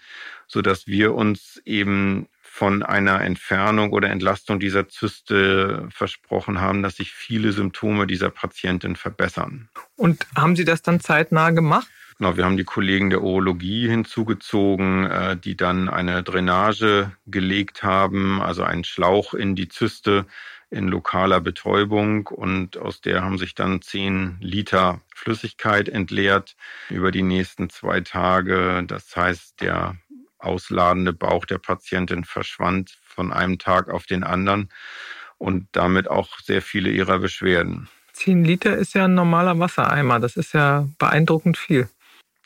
so 0.46 0.62
dass 0.62 0.86
wir 0.86 1.14
uns 1.14 1.60
eben 1.64 2.28
von 2.42 2.82
einer 2.82 3.20
Entfernung 3.20 3.92
oder 3.92 4.08
Entlastung 4.08 4.58
dieser 4.58 4.88
Zyste 4.88 5.86
versprochen 5.90 6.60
haben, 6.60 6.82
dass 6.82 6.96
sich 6.96 7.12
viele 7.12 7.52
Symptome 7.52 8.06
dieser 8.06 8.30
Patientin 8.30 8.96
verbessern. 8.96 9.68
Und 9.96 10.26
haben 10.34 10.56
Sie 10.56 10.64
das 10.64 10.80
dann 10.80 11.00
zeitnah 11.00 11.50
gemacht? 11.50 11.86
Genau, 12.18 12.38
wir 12.38 12.46
haben 12.46 12.56
die 12.56 12.64
Kollegen 12.64 13.10
der 13.10 13.22
Urologie 13.22 13.88
hinzugezogen, 13.88 15.04
äh, 15.04 15.36
die 15.36 15.54
dann 15.54 15.90
eine 15.90 16.22
Drainage 16.22 17.12
gelegt 17.26 17.82
haben, 17.82 18.40
also 18.40 18.62
einen 18.62 18.84
Schlauch 18.84 19.34
in 19.34 19.54
die 19.54 19.68
Zyste 19.68 20.24
in 20.70 20.88
lokaler 20.88 21.40
Betäubung 21.40 22.26
und 22.26 22.76
aus 22.76 23.00
der 23.00 23.22
haben 23.22 23.38
sich 23.38 23.54
dann 23.54 23.82
zehn 23.82 24.36
Liter 24.40 25.00
Flüssigkeit 25.14 25.88
entleert 25.88 26.56
über 26.90 27.12
die 27.12 27.22
nächsten 27.22 27.70
zwei 27.70 28.00
Tage. 28.00 28.82
Das 28.86 29.16
heißt, 29.16 29.60
der 29.60 29.96
ausladende 30.38 31.12
Bauch 31.12 31.44
der 31.44 31.58
Patientin 31.58 32.24
verschwand 32.24 32.98
von 33.02 33.32
einem 33.32 33.58
Tag 33.58 33.88
auf 33.88 34.06
den 34.06 34.24
anderen 34.24 34.70
und 35.38 35.68
damit 35.72 36.08
auch 36.08 36.38
sehr 36.40 36.62
viele 36.62 36.90
ihrer 36.90 37.18
Beschwerden. 37.18 37.88
Zehn 38.12 38.44
Liter 38.44 38.76
ist 38.76 38.94
ja 38.94 39.04
ein 39.04 39.14
normaler 39.14 39.58
Wassereimer. 39.58 40.18
Das 40.20 40.36
ist 40.36 40.54
ja 40.54 40.88
beeindruckend 40.98 41.58
viel. 41.58 41.88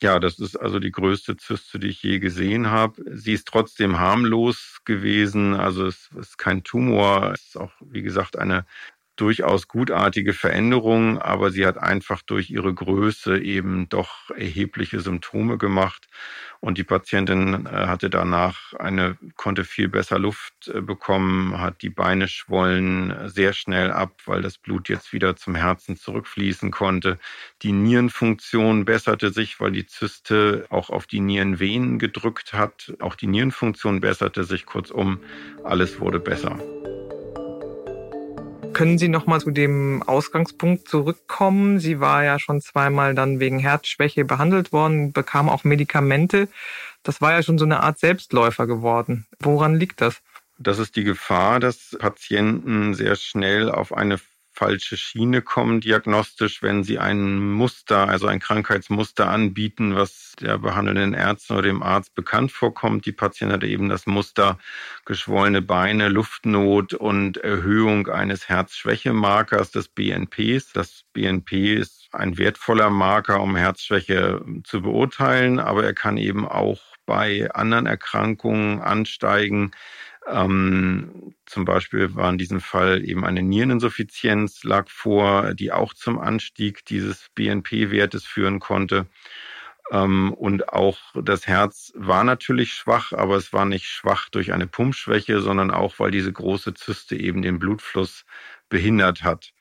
Ja, 0.02 0.18
das 0.18 0.38
ist 0.38 0.56
also 0.56 0.78
die 0.78 0.90
größte 0.92 1.36
Zyste, 1.36 1.78
die 1.78 1.88
ich 1.88 2.02
je 2.02 2.20
gesehen 2.20 2.70
habe. 2.70 3.02
Sie 3.18 3.34
ist 3.34 3.46
trotzdem 3.46 3.98
harmlos 3.98 4.78
gewesen. 4.86 5.52
Also 5.54 5.86
es 5.86 6.08
ist 6.18 6.38
kein 6.38 6.62
Tumor. 6.64 7.32
Es 7.34 7.48
ist 7.48 7.56
auch, 7.58 7.72
wie 7.82 8.00
gesagt, 8.02 8.38
eine 8.38 8.64
durchaus 9.20 9.68
gutartige 9.68 10.32
Veränderung, 10.32 11.18
aber 11.18 11.50
sie 11.50 11.66
hat 11.66 11.78
einfach 11.78 12.22
durch 12.22 12.50
ihre 12.50 12.72
Größe 12.72 13.38
eben 13.38 13.88
doch 13.88 14.30
erhebliche 14.30 15.00
Symptome 15.00 15.58
gemacht. 15.58 16.08
Und 16.60 16.76
die 16.76 16.84
Patientin 16.84 17.66
äh, 17.66 17.70
hatte 17.70 18.10
danach 18.10 18.74
eine, 18.74 19.16
konnte 19.36 19.64
viel 19.64 19.88
besser 19.88 20.18
Luft 20.18 20.68
äh, 20.68 20.82
bekommen, 20.82 21.58
hat 21.58 21.80
die 21.80 21.88
Beine 21.88 22.28
schwollen 22.28 23.14
sehr 23.28 23.54
schnell 23.54 23.90
ab, 23.90 24.12
weil 24.26 24.42
das 24.42 24.58
Blut 24.58 24.90
jetzt 24.90 25.14
wieder 25.14 25.36
zum 25.36 25.54
Herzen 25.54 25.96
zurückfließen 25.96 26.70
konnte. 26.70 27.18
Die 27.62 27.72
Nierenfunktion 27.72 28.84
besserte 28.84 29.32
sich, 29.32 29.58
weil 29.58 29.72
die 29.72 29.86
Zyste 29.86 30.66
auch 30.68 30.90
auf 30.90 31.06
die 31.06 31.20
Nierenvenen 31.20 31.98
gedrückt 31.98 32.52
hat. 32.52 32.92
Auch 33.00 33.14
die 33.14 33.26
Nierenfunktion 33.26 34.00
besserte 34.00 34.44
sich. 34.44 34.66
Kurzum, 34.66 35.20
alles 35.64 35.98
wurde 35.98 36.20
besser. 36.20 36.58
Können 38.80 38.96
Sie 38.96 39.08
noch 39.08 39.26
mal 39.26 39.42
zu 39.42 39.50
dem 39.50 40.02
Ausgangspunkt 40.04 40.88
zurückkommen? 40.88 41.78
Sie 41.80 42.00
war 42.00 42.24
ja 42.24 42.38
schon 42.38 42.62
zweimal 42.62 43.14
dann 43.14 43.38
wegen 43.38 43.58
Herzschwäche 43.58 44.24
behandelt 44.24 44.72
worden, 44.72 45.12
bekam 45.12 45.50
auch 45.50 45.64
Medikamente. 45.64 46.48
Das 47.02 47.20
war 47.20 47.32
ja 47.32 47.42
schon 47.42 47.58
so 47.58 47.66
eine 47.66 47.82
Art 47.82 47.98
Selbstläufer 47.98 48.66
geworden. 48.66 49.26
Woran 49.38 49.76
liegt 49.76 50.00
das? 50.00 50.22
Das 50.56 50.78
ist 50.78 50.96
die 50.96 51.04
Gefahr, 51.04 51.60
dass 51.60 51.94
Patienten 51.98 52.94
sehr 52.94 53.16
schnell 53.16 53.70
auf 53.70 53.92
eine 53.92 54.18
falsche 54.60 54.98
Schiene 54.98 55.40
kommen 55.40 55.80
diagnostisch, 55.80 56.62
wenn 56.62 56.84
sie 56.84 56.98
ein 56.98 57.38
Muster, 57.40 58.10
also 58.10 58.26
ein 58.26 58.40
Krankheitsmuster 58.40 59.26
anbieten, 59.30 59.96
was 59.96 60.34
der 60.38 60.58
behandelnden 60.58 61.14
Ärztin 61.14 61.56
oder 61.56 61.68
dem 61.68 61.82
Arzt 61.82 62.14
bekannt 62.14 62.52
vorkommt. 62.52 63.06
Die 63.06 63.12
Patientin 63.12 63.54
hat 63.54 63.64
eben 63.64 63.88
das 63.88 64.06
Muster 64.06 64.58
geschwollene 65.06 65.62
Beine, 65.62 66.10
Luftnot 66.10 66.92
und 66.92 67.38
Erhöhung 67.38 68.08
eines 68.08 68.50
Herzschwächemarkers 68.50 69.70
des 69.70 69.88
BNPs. 69.88 70.74
Das 70.74 71.04
BNP 71.14 71.76
ist 71.76 72.10
ein 72.12 72.36
wertvoller 72.36 72.90
Marker, 72.90 73.40
um 73.40 73.56
Herzschwäche 73.56 74.44
zu 74.64 74.82
beurteilen, 74.82 75.58
aber 75.58 75.84
er 75.84 75.94
kann 75.94 76.18
eben 76.18 76.46
auch 76.46 76.82
bei 77.06 77.50
anderen 77.52 77.86
Erkrankungen 77.86 78.82
ansteigen, 78.82 79.70
ähm, 80.32 81.34
zum 81.46 81.64
Beispiel 81.64 82.14
war 82.14 82.30
in 82.30 82.38
diesem 82.38 82.60
Fall 82.60 83.04
eben 83.04 83.24
eine 83.24 83.42
Niereninsuffizienz 83.42 84.64
lag 84.64 84.88
vor, 84.88 85.54
die 85.54 85.72
auch 85.72 85.94
zum 85.94 86.18
Anstieg 86.18 86.84
dieses 86.84 87.28
BNP-Wertes 87.34 88.24
führen 88.24 88.60
konnte. 88.60 89.06
Ähm, 89.90 90.32
und 90.32 90.68
auch 90.70 90.98
das 91.14 91.46
Herz 91.46 91.92
war 91.96 92.24
natürlich 92.24 92.72
schwach, 92.72 93.12
aber 93.12 93.36
es 93.36 93.52
war 93.52 93.64
nicht 93.64 93.86
schwach 93.86 94.28
durch 94.30 94.52
eine 94.52 94.66
Pumpschwäche, 94.66 95.40
sondern 95.40 95.70
auch, 95.70 95.98
weil 95.98 96.10
diese 96.10 96.32
große 96.32 96.74
Zyste 96.74 97.16
eben 97.16 97.42
den 97.42 97.58
Blutfluss 97.58 98.24
behindert 98.68 99.22
hat. 99.24 99.52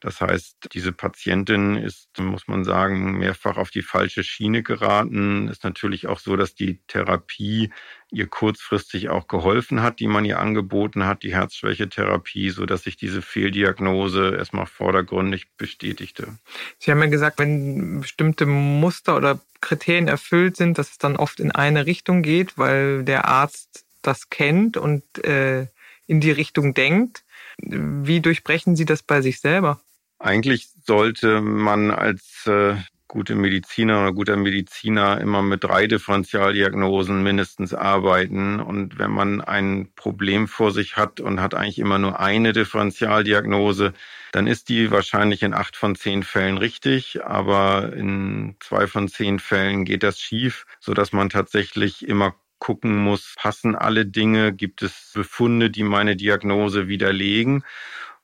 Das 0.00 0.20
heißt, 0.20 0.68
diese 0.72 0.92
Patientin 0.92 1.76
ist, 1.76 2.08
muss 2.18 2.48
man 2.48 2.64
sagen, 2.64 3.18
mehrfach 3.18 3.56
auf 3.56 3.70
die 3.70 3.82
falsche 3.82 4.22
Schiene 4.22 4.62
geraten. 4.62 5.48
Ist 5.48 5.64
natürlich 5.64 6.06
auch 6.06 6.18
so, 6.18 6.36
dass 6.36 6.54
die 6.54 6.80
Therapie 6.86 7.70
ihr 8.10 8.26
kurzfristig 8.26 9.08
auch 9.08 9.26
geholfen 9.26 9.82
hat, 9.82 9.98
die 9.98 10.06
man 10.06 10.24
ihr 10.24 10.38
angeboten 10.38 11.06
hat, 11.06 11.22
die 11.22 11.34
Herzschwächetherapie, 11.34 12.50
so 12.50 12.66
dass 12.66 12.84
sich 12.84 12.96
diese 12.96 13.20
Fehldiagnose 13.20 14.36
erstmal 14.36 14.66
vordergründig 14.66 15.48
bestätigte. 15.56 16.38
Sie 16.78 16.90
haben 16.90 17.00
ja 17.00 17.06
gesagt, 17.06 17.38
wenn 17.38 18.00
bestimmte 18.00 18.46
Muster 18.46 19.16
oder 19.16 19.40
Kriterien 19.60 20.08
erfüllt 20.08 20.56
sind, 20.56 20.78
dass 20.78 20.92
es 20.92 20.98
dann 20.98 21.16
oft 21.16 21.40
in 21.40 21.50
eine 21.50 21.86
Richtung 21.86 22.22
geht, 22.22 22.56
weil 22.56 23.02
der 23.02 23.24
Arzt 23.26 23.84
das 24.02 24.30
kennt 24.30 24.76
und 24.76 25.02
äh, 25.24 25.66
in 26.06 26.20
die 26.20 26.30
Richtung 26.30 26.74
denkt. 26.74 27.24
Wie 27.58 28.20
durchbrechen 28.20 28.76
Sie 28.76 28.84
das 28.84 29.02
bei 29.02 29.22
sich 29.22 29.40
selber? 29.40 29.80
Eigentlich 30.18 30.68
sollte 30.84 31.40
man 31.40 31.90
als 31.90 32.46
äh, 32.46 32.76
gute 33.08 33.34
Mediziner 33.34 34.00
oder 34.00 34.12
guter 34.12 34.36
Mediziner 34.36 35.20
immer 35.20 35.42
mit 35.42 35.64
drei 35.64 35.86
Differentialdiagnosen 35.86 37.22
mindestens 37.22 37.72
arbeiten. 37.74 38.60
Und 38.60 38.98
wenn 38.98 39.10
man 39.10 39.40
ein 39.40 39.88
Problem 39.94 40.48
vor 40.48 40.72
sich 40.72 40.96
hat 40.96 41.20
und 41.20 41.40
hat 41.40 41.54
eigentlich 41.54 41.78
immer 41.78 41.98
nur 41.98 42.18
eine 42.20 42.52
Differentialdiagnose, 42.52 43.92
dann 44.32 44.46
ist 44.46 44.68
die 44.68 44.90
wahrscheinlich 44.90 45.42
in 45.42 45.54
acht 45.54 45.76
von 45.76 45.94
zehn 45.94 46.22
Fällen 46.22 46.58
richtig, 46.58 47.24
aber 47.24 47.92
in 47.94 48.56
zwei 48.60 48.86
von 48.86 49.08
zehn 49.08 49.38
Fällen 49.38 49.84
geht 49.84 50.02
das 50.02 50.20
schief, 50.20 50.66
so 50.80 50.92
dass 50.94 51.12
man 51.12 51.30
tatsächlich 51.30 52.06
immer 52.06 52.34
gucken 52.58 52.96
muss, 52.96 53.34
passen 53.36 53.76
alle 53.76 54.06
Dinge, 54.06 54.52
gibt 54.52 54.82
es 54.82 55.12
Befunde, 55.14 55.70
die 55.70 55.84
meine 55.84 56.16
Diagnose 56.16 56.88
widerlegen. 56.88 57.64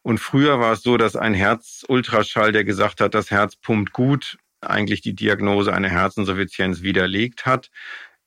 Und 0.02 0.18
früher 0.18 0.58
war 0.58 0.72
es 0.72 0.82
so, 0.82 0.96
dass 0.96 1.16
ein 1.16 1.34
Herzultraschall, 1.34 2.52
der 2.52 2.64
gesagt 2.64 3.00
hat, 3.00 3.14
das 3.14 3.30
Herz 3.30 3.56
pumpt 3.56 3.92
gut, 3.92 4.38
eigentlich 4.60 5.00
die 5.00 5.14
Diagnose 5.14 5.72
einer 5.72 5.88
Herzinsuffizienz 5.88 6.82
widerlegt 6.82 7.46
hat. 7.46 7.70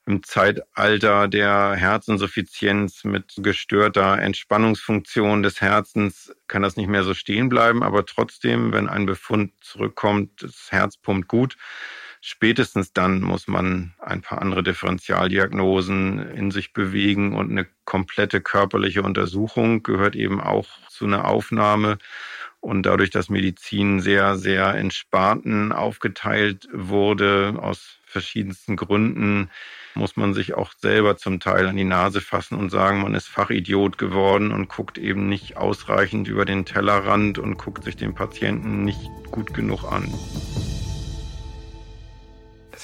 Im 0.07 0.21
Zeitalter 0.21 1.27
der 1.27 1.73
Herzinsuffizienz 1.73 3.03
mit 3.03 3.33
gestörter 3.37 4.19
Entspannungsfunktion 4.19 5.41
des 5.41 5.61
Herzens 5.61 6.31
kann 6.47 6.61
das 6.61 6.77
nicht 6.77 6.87
mehr 6.87 7.03
so 7.03 7.15
stehen 7.15 7.49
bleiben, 7.49 7.81
aber 7.81 8.05
trotzdem, 8.05 8.71
wenn 8.71 8.87
ein 8.87 9.07
Befund 9.07 9.51
zurückkommt, 9.61 10.43
das 10.43 10.67
Herz 10.71 10.97
pumpt 10.97 11.27
gut, 11.27 11.57
spätestens 12.27 12.91
dann 12.91 13.21
muss 13.21 13.47
man 13.47 13.93
ein 13.99 14.21
paar 14.21 14.41
andere 14.41 14.63
Differentialdiagnosen 14.63 16.31
in 16.31 16.49
sich 16.49 16.73
bewegen 16.73 17.35
und 17.35 17.51
eine 17.51 17.67
komplette 17.85 18.41
körperliche 18.41 19.03
Untersuchung 19.03 19.83
gehört 19.83 20.15
eben 20.15 20.41
auch 20.41 20.67
zu 20.89 21.05
einer 21.05 21.25
Aufnahme. 21.27 21.99
Und 22.61 22.83
dadurch, 22.87 23.11
dass 23.11 23.29
Medizin 23.29 23.99
sehr, 23.99 24.37
sehr 24.37 24.73
in 24.73 24.89
Sparten 24.89 25.71
aufgeteilt 25.71 26.67
wurde, 26.73 27.59
aus 27.61 27.99
verschiedensten 28.07 28.75
Gründen, 28.75 29.51
muss 29.93 30.17
man 30.17 30.33
sich 30.33 30.55
auch 30.55 30.71
selber 30.79 31.17
zum 31.17 31.39
Teil 31.39 31.67
an 31.67 31.77
die 31.77 31.83
Nase 31.83 32.21
fassen 32.21 32.57
und 32.57 32.71
sagen, 32.71 33.03
man 33.03 33.13
ist 33.13 33.27
Fachidiot 33.27 33.99
geworden 33.99 34.51
und 34.51 34.67
guckt 34.67 34.97
eben 34.97 35.29
nicht 35.29 35.57
ausreichend 35.57 36.27
über 36.27 36.43
den 36.43 36.65
Tellerrand 36.65 37.37
und 37.37 37.57
guckt 37.57 37.83
sich 37.83 37.97
den 37.97 38.15
Patienten 38.15 38.83
nicht 38.83 39.11
gut 39.29 39.53
genug 39.53 39.83
an. 39.83 40.11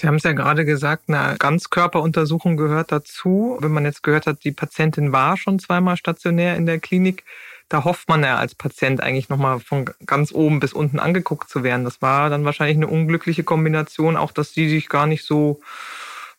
Sie 0.01 0.07
haben 0.07 0.15
es 0.15 0.23
ja 0.23 0.33
gerade 0.33 0.65
gesagt, 0.65 1.09
eine 1.09 1.37
Ganzkörperuntersuchung 1.37 2.57
gehört 2.57 2.91
dazu. 2.91 3.59
Wenn 3.61 3.71
man 3.71 3.85
jetzt 3.85 4.01
gehört 4.01 4.25
hat, 4.25 4.43
die 4.43 4.51
Patientin 4.51 5.11
war 5.11 5.37
schon 5.37 5.59
zweimal 5.59 5.95
stationär 5.95 6.55
in 6.55 6.65
der 6.65 6.79
Klinik, 6.79 7.23
da 7.69 7.83
hofft 7.83 8.09
man 8.09 8.23
ja 8.23 8.37
als 8.37 8.55
Patient 8.55 8.99
eigentlich 8.99 9.29
nochmal 9.29 9.59
von 9.59 9.91
ganz 10.07 10.31
oben 10.33 10.59
bis 10.59 10.73
unten 10.73 10.97
angeguckt 10.99 11.51
zu 11.51 11.63
werden. 11.63 11.85
Das 11.85 12.01
war 12.01 12.31
dann 12.31 12.45
wahrscheinlich 12.45 12.77
eine 12.77 12.87
unglückliche 12.87 13.43
Kombination, 13.43 14.17
auch 14.17 14.31
dass 14.31 14.53
sie 14.53 14.67
sich 14.69 14.89
gar 14.89 15.05
nicht 15.05 15.23
so 15.23 15.61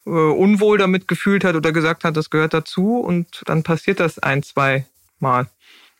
äh, 0.07 0.11
unwohl 0.11 0.77
damit 0.77 1.07
gefühlt 1.07 1.45
hat 1.45 1.55
oder 1.55 1.71
gesagt 1.71 2.03
hat, 2.03 2.17
das 2.17 2.31
gehört 2.31 2.55
dazu 2.55 2.99
und 2.99 3.43
dann 3.47 3.63
passiert 3.63 4.01
das 4.01 4.19
ein, 4.19 4.43
zwei 4.43 4.87
Mal. 5.21 5.47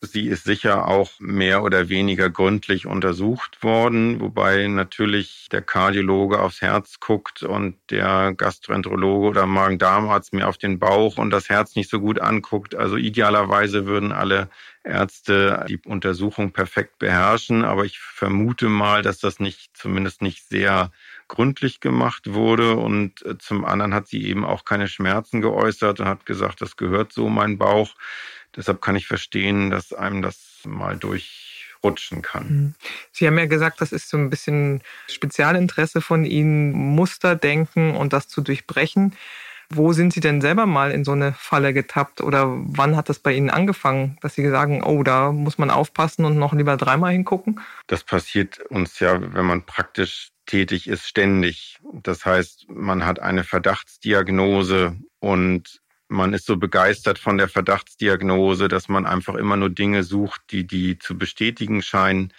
Sie 0.05 0.27
ist 0.27 0.43
sicher 0.43 0.89
auch 0.89 1.13
mehr 1.21 1.63
oder 1.63 1.89
weniger 1.89 2.29
gründlich 2.29 2.87
untersucht 2.87 3.63
worden, 3.63 4.21
wobei 4.21 4.67
natürlich 4.67 5.47
der 5.53 5.63
Kardiologe 5.63 6.41
aufs 6.41 6.61
Herz 6.61 6.99
guckt 6.99 7.45
und 7.45 7.77
der 7.89 8.35
Gastroenterologe 8.37 9.29
oder 9.29 9.47
Magen-Darm-Arzt 9.47 10.33
mir 10.33 10.49
auf 10.49 10.59
den 10.59 10.81
Bauch 10.81 11.19
und 11.19 11.31
das 11.31 11.49
Herz 11.49 11.77
nicht 11.77 11.89
so 11.89 12.01
gut 12.01 12.21
anguckt. 12.21 12.75
Also 12.75 12.97
idealerweise 12.97 13.87
würden 13.87 14.11
alle 14.11 14.51
Ärzte 14.83 15.65
die 15.69 15.79
Untersuchung 15.87 16.51
perfekt 16.51 16.99
beherrschen, 16.99 17.65
aber 17.65 17.85
ich 17.85 18.01
vermute 18.01 18.69
mal, 18.69 19.03
dass 19.03 19.21
das 19.21 19.39
nicht, 19.39 19.77
zumindest 19.77 20.21
nicht 20.21 20.49
sehr 20.49 20.91
gründlich 21.29 21.79
gemacht 21.79 22.35
wurde 22.35 22.75
und 22.75 23.25
äh, 23.25 23.39
zum 23.39 23.65
anderen 23.65 23.95
hat 23.95 24.09
sie 24.09 24.27
eben 24.27 24.45
auch 24.45 24.65
keine 24.65 24.89
Schmerzen 24.89 25.41
geäußert 25.41 26.01
und 26.01 26.07
hat 26.07 26.27
gesagt, 26.27 26.61
das 26.61 26.77
gehört 26.77 27.13
so 27.13 27.29
mein 27.29 27.57
Bauch. 27.57 27.95
Deshalb 28.57 28.81
kann 28.81 28.97
ich 28.97 29.07
verstehen, 29.07 29.71
dass 29.71 29.93
einem 29.93 30.23
das 30.23 30.61
mal 30.65 30.97
durchrutschen 30.97 32.23
kann. 32.23 32.49
Mhm. 32.49 32.75
Sie 33.11 33.27
haben 33.27 33.39
ja 33.39 33.47
gesagt, 33.47 33.81
das 33.81 33.93
ist 33.93 34.09
so 34.09 34.17
ein 34.17 34.31
bisschen 34.31 34.83
Spezialinteresse 35.09 36.01
von 36.01 36.25
Ihnen, 36.25 36.73
Musterdenken 36.73 37.97
und 37.97 38.13
das 38.13 38.29
zu 38.29 38.41
durchbrechen. 38.41 39.17
Wo 39.75 39.95
sind 39.95 40.13
Sie 40.13 40.21
denn 40.21 40.43
selber 40.43 40.67
mal 40.67 40.91
in 40.91 41.03
so 41.03 41.13
eine 41.13 41.33
Falle 41.33 41.73
getappt 41.73 42.21
oder 42.21 42.47
wann 42.47 42.95
hat 42.95 43.09
das 43.09 43.19
bei 43.19 43.33
Ihnen 43.33 43.49
angefangen, 43.49 44.19
dass 44.21 44.35
Sie 44.35 44.47
sagen, 44.51 44.83
oh, 44.83 45.03
da 45.03 45.33
muss 45.33 45.57
man 45.57 45.71
aufpassen 45.71 46.27
und 46.27 46.37
noch 46.37 46.53
lieber 46.53 46.77
dreimal 46.77 47.13
hingucken? 47.13 47.59
Das 47.87 48.05
passiert 48.05 48.59
uns 48.69 49.01
ja, 49.01 49.19
wenn 49.35 49.47
man 49.47 49.63
praktisch 49.63 50.29
tätig 50.45 50.89
ist, 50.89 51.07
ständig. 51.07 51.79
Das 51.93 52.27
heißt, 52.27 52.67
man 52.69 53.07
hat 53.07 53.21
eine 53.21 53.45
Verdachtsdiagnose 53.45 54.97
und 55.21 55.81
man 56.13 56.35
ist 56.35 56.47
so 56.47 56.57
begeistert 56.57 57.19
von 57.19 57.39
der 57.39 57.49
Verdachtsdiagnose, 57.49 58.69
dass 58.69 58.89
man 58.89 59.07
einfach 59.07 59.35
immer 59.35 59.57
nur 59.57 59.71
Dinge 59.71 60.05
sucht, 60.05 60.43
die 60.51 60.67
die 60.67 60.99
zu 60.99 61.19
bestätigen 61.19 61.83
scheinen. 61.83 62.33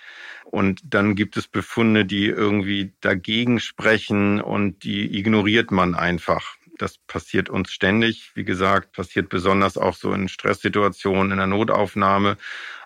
Und 0.45 0.81
dann 0.85 1.15
gibt 1.15 1.35
es 1.35 1.47
Befunde, 1.47 2.05
die 2.05 2.27
irgendwie 2.27 2.93
dagegen 3.01 3.59
sprechen 3.59 4.39
und 4.39 4.83
die 4.83 5.17
ignoriert 5.17 5.71
man 5.71 5.95
einfach. 5.95 6.55
Das 6.77 6.97
passiert 6.97 7.49
uns 7.49 7.71
ständig. 7.71 8.31
Wie 8.35 8.43
gesagt, 8.43 8.93
passiert 8.93 9.29
besonders 9.29 9.77
auch 9.77 9.95
so 9.95 10.13
in 10.13 10.27
Stresssituationen, 10.27 11.31
in 11.31 11.37
der 11.37 11.47
Notaufnahme, 11.47 12.37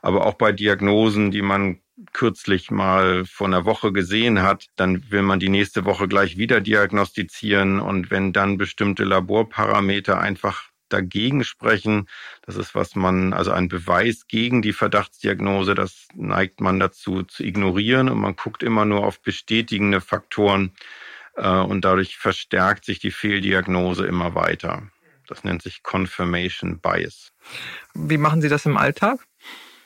aber 0.02 0.26
auch 0.26 0.36
bei 0.36 0.52
Diagnosen, 0.52 1.32
die 1.32 1.42
man 1.42 1.80
kürzlich 2.14 2.70
mal 2.70 3.26
vor 3.26 3.48
einer 3.48 3.66
Woche 3.66 3.92
gesehen 3.92 4.44
hat, 4.44 4.68
dann 4.76 5.10
will 5.12 5.24
man 5.24 5.40
die 5.40 5.50
nächste 5.50 5.86
Woche 5.86 6.08
gleich 6.08 6.38
wieder 6.38 6.62
diagnostizieren. 6.62 7.80
Und 7.80 8.12
wenn 8.12 8.34
dann 8.34 8.58
bestimmte 8.58 9.04
Laborparameter 9.04 10.20
einfach 10.20 10.70
dagegen 10.90 11.44
sprechen. 11.44 12.08
Das 12.46 12.56
ist, 12.56 12.76
was 12.76 12.96
man, 12.96 13.34
also 13.34 13.52
ein 13.52 13.68
Beweis 13.68 14.28
gegen 14.28 14.62
die 14.62 14.74
Verdachtsdiagnose, 14.74 15.76
das 15.76 16.08
neigt 16.16 16.62
man 16.62 16.80
dazu 16.80 17.24
zu 17.24 17.44
ignorieren 17.44 18.10
und 18.10 18.20
man 18.20 18.36
guckt 18.36 18.64
immer 18.64 18.86
nur 18.86 19.06
auf 19.06 19.22
bestätigende 19.22 20.02
Faktoren 20.02 20.72
äh, 21.36 21.48
und 21.48 21.86
dadurch 21.86 22.18
verstärkt 22.18 22.86
sich 22.86 23.00
die 23.00 23.12
Fehldiagnose 23.12 24.06
immer 24.06 24.36
weiter. 24.36 24.84
Das 25.28 25.44
nennt 25.44 25.62
sich 25.62 25.84
Confirmation 25.84 26.80
Bias. 26.80 27.34
Wie 27.94 28.18
machen 28.18 28.42
Sie 28.42 28.50
das 28.50 28.66
im 28.66 28.78
Alltag? 28.78 29.20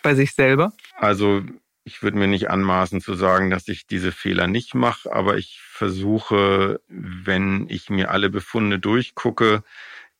Bei 0.03 0.15
sich 0.15 0.33
selber? 0.33 0.73
Also 0.95 1.43
ich 1.83 2.03
würde 2.03 2.17
mir 2.17 2.27
nicht 2.27 2.49
anmaßen 2.49 3.01
zu 3.01 3.15
sagen, 3.15 3.49
dass 3.49 3.67
ich 3.67 3.87
diese 3.87 4.11
Fehler 4.11 4.47
nicht 4.47 4.75
mache, 4.75 5.11
aber 5.11 5.37
ich 5.37 5.59
versuche, 5.61 6.79
wenn 6.87 7.67
ich 7.69 7.89
mir 7.89 8.11
alle 8.11 8.29
Befunde 8.29 8.79
durchgucke, 8.79 9.63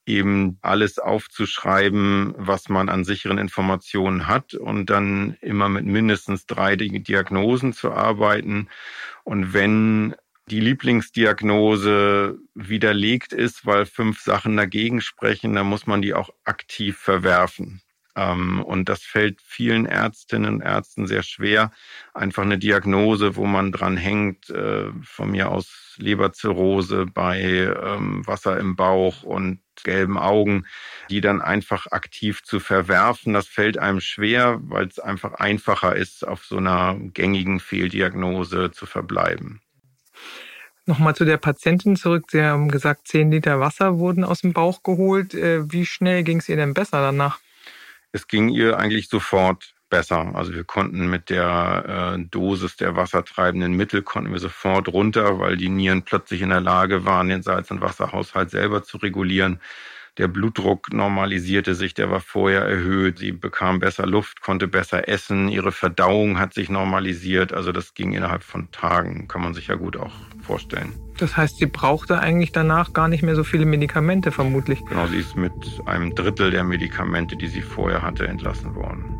eben 0.06 0.58
alles 0.62 0.98
aufzuschreiben, 1.00 2.34
was 2.38 2.70
man 2.70 2.90
an 2.90 3.06
sicheren 3.06 3.38
Informationen 3.38 4.28
hat 4.28 4.54
und 4.54 4.90
dann 4.90 5.38
immer 5.42 5.70
mit 5.70 5.86
mindestens 5.86 6.46
drei 6.46 6.76
Diagnosen 6.76 7.74
zu 7.74 7.92
arbeiten. 7.92 8.68
Und 9.24 9.54
wenn 9.54 10.16
die 10.48 10.60
Lieblingsdiagnose 10.60 12.38
widerlegt 12.56 13.32
ist, 13.32 13.66
weil 13.66 13.86
fünf 13.86 14.20
Sachen 14.20 14.58
dagegen 14.58 15.02
sprechen, 15.02 15.54
dann 15.54 15.68
muss 15.68 15.88
man 15.88 16.02
die 16.02 16.14
auch 16.14 16.30
aktiv 16.44 16.98
verwerfen. 16.98 17.82
Ähm, 18.16 18.62
und 18.64 18.90
das 18.90 19.04
fällt 19.04 19.42
vielen 19.42 19.86
Ärztinnen 19.86 20.56
und 20.56 20.62
Ärzten 20.62 21.08
sehr 21.08 21.24
schwer. 21.24 21.72
Einfach 22.14 22.44
eine 22.44 22.58
Diagnose, 22.58 23.36
wo 23.36 23.46
man 23.46 23.72
dran 23.72 23.98
hängt, 23.98 24.50
äh, 24.50 24.92
von 25.04 25.32
mir 25.32 25.50
aus 25.50 25.96
Leberzirrhose 25.98 27.06
bei 27.06 27.42
ähm, 27.42 28.26
Wasser 28.26 28.60
im 28.60 28.76
Bauch 28.76 29.24
und 29.24 29.60
gelben 29.84 30.18
Augen, 30.18 30.66
die 31.10 31.22
dann 31.22 31.42
einfach 31.42 31.88
aktiv 31.88 32.44
zu 32.44 32.60
verwerfen. 32.60 33.34
Das 33.34 33.48
fällt 33.48 33.78
einem 33.78 34.02
schwer, 34.02 34.60
weil 34.64 34.88
es 34.88 35.00
einfach 35.00 35.34
einfacher 35.36 35.96
ist, 35.96 36.28
auf 36.28 36.46
so 36.46 36.58
einer 36.58 36.98
gängigen 37.14 37.60
Fehldiagnose 37.60 38.72
zu 38.72 38.86
verbleiben. 38.86 39.62
Nochmal 40.86 41.16
zu 41.16 41.26
der 41.26 41.38
Patientin 41.38 41.96
zurück. 41.96 42.26
Sie 42.32 42.42
haben 42.42 42.70
gesagt, 42.70 43.08
zehn 43.08 43.32
Liter 43.32 43.60
Wasser 43.60 44.00
wurden 44.00 44.24
aus 44.24 44.42
dem 44.42 44.54
Bauch 44.54 44.84
geholt. 44.84 45.34
Äh, 45.34 45.72
wie 45.72 45.86
schnell 45.86 46.24
ging 46.24 46.40
es 46.40 46.50
ihr 46.50 46.56
denn 46.56 46.74
besser 46.74 47.02
danach? 47.02 47.40
Es 48.12 48.28
ging 48.28 48.50
ihr 48.50 48.78
eigentlich 48.78 49.08
sofort 49.10 49.74
besser. 49.90 50.32
Also 50.34 50.54
wir 50.54 50.64
konnten 50.64 51.10
mit 51.10 51.30
der 51.30 52.16
äh, 52.18 52.24
Dosis 52.32 52.78
der 52.78 52.96
wassertreibenden 52.96 53.74
Mittel 53.74 54.02
konnten 54.02 54.32
wir 54.32 54.40
sofort 54.40 54.88
runter, 54.88 55.40
weil 55.40 55.58
die 55.58 55.70
Nieren 55.70 56.02
plötzlich 56.02 56.42
in 56.42 56.50
der 56.50 56.62
Lage 56.62 57.06
waren, 57.06 57.30
den 57.30 57.44
Salz- 57.44 57.70
und 57.70 57.82
Wasserhaushalt 57.82 58.50
selber 58.50 58.84
zu 58.84 58.98
regulieren. 58.98 59.60
Der 60.18 60.28
Blutdruck 60.28 60.92
normalisierte 60.92 61.74
sich, 61.74 61.94
der 61.94 62.10
war 62.10 62.20
vorher 62.20 62.64
erhöht. 62.64 63.20
Sie 63.20 63.32
bekam 63.32 63.80
besser 63.80 64.06
Luft, 64.06 64.42
konnte 64.42 64.68
besser 64.68 65.08
essen. 65.08 65.48
Ihre 65.48 65.72
Verdauung 65.72 66.38
hat 66.38 66.54
sich 66.54 66.70
normalisiert. 66.70 67.54
Also 67.54 67.72
das 67.72 67.94
ging 67.94 68.14
innerhalb 68.14 68.44
von 68.44 68.72
Tagen, 68.72 69.28
kann 69.28 69.42
man 69.42 69.54
sich 69.54 69.68
ja 69.68 69.76
gut 69.76 69.96
auch 69.96 70.14
vorstellen. 70.42 71.11
Das 71.22 71.38
heißt, 71.38 71.58
sie 71.58 71.68
brauchte 71.68 72.18
eigentlich 72.20 72.52
danach 72.52 72.94
gar 72.94 73.08
nicht 73.08 73.22
mehr 73.22 73.36
so 73.36 73.44
viele 73.44 73.66
Medikamente, 73.68 74.32
vermutlich. 74.32 74.84
Genau, 74.88 75.06
sie 75.06 75.18
ist 75.18 75.36
mit 75.36 75.54
einem 75.86 76.16
Drittel 76.16 76.50
der 76.50 76.64
Medikamente, 76.64 77.36
die 77.36 77.46
sie 77.46 77.62
vorher 77.62 78.02
hatte, 78.02 78.28
entlassen 78.28 78.74
worden. 78.74 79.20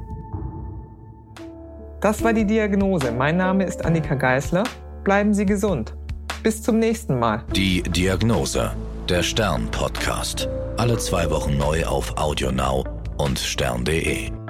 Das 2.02 2.24
war 2.24 2.34
die 2.34 2.46
Diagnose. 2.46 3.12
Mein 3.12 3.38
Name 3.38 3.66
ist 3.66 3.86
Annika 3.86 4.16
Geißler. 4.16 4.64
Bleiben 5.04 5.36
Sie 5.36 5.46
gesund. 5.46 5.96
Bis 6.42 6.64
zum 6.64 6.80
nächsten 6.80 7.20
Mal. 7.20 7.44
Die 7.56 7.84
Diagnose. 7.84 8.72
Der 9.08 9.22
Stern-Podcast. 9.22 10.50
Alle 10.78 10.98
zwei 10.98 11.30
Wochen 11.30 11.56
neu 11.56 11.86
auf 11.86 12.18
AudioNow 12.18 12.84
und 13.20 13.38
stern.de. 13.38 14.41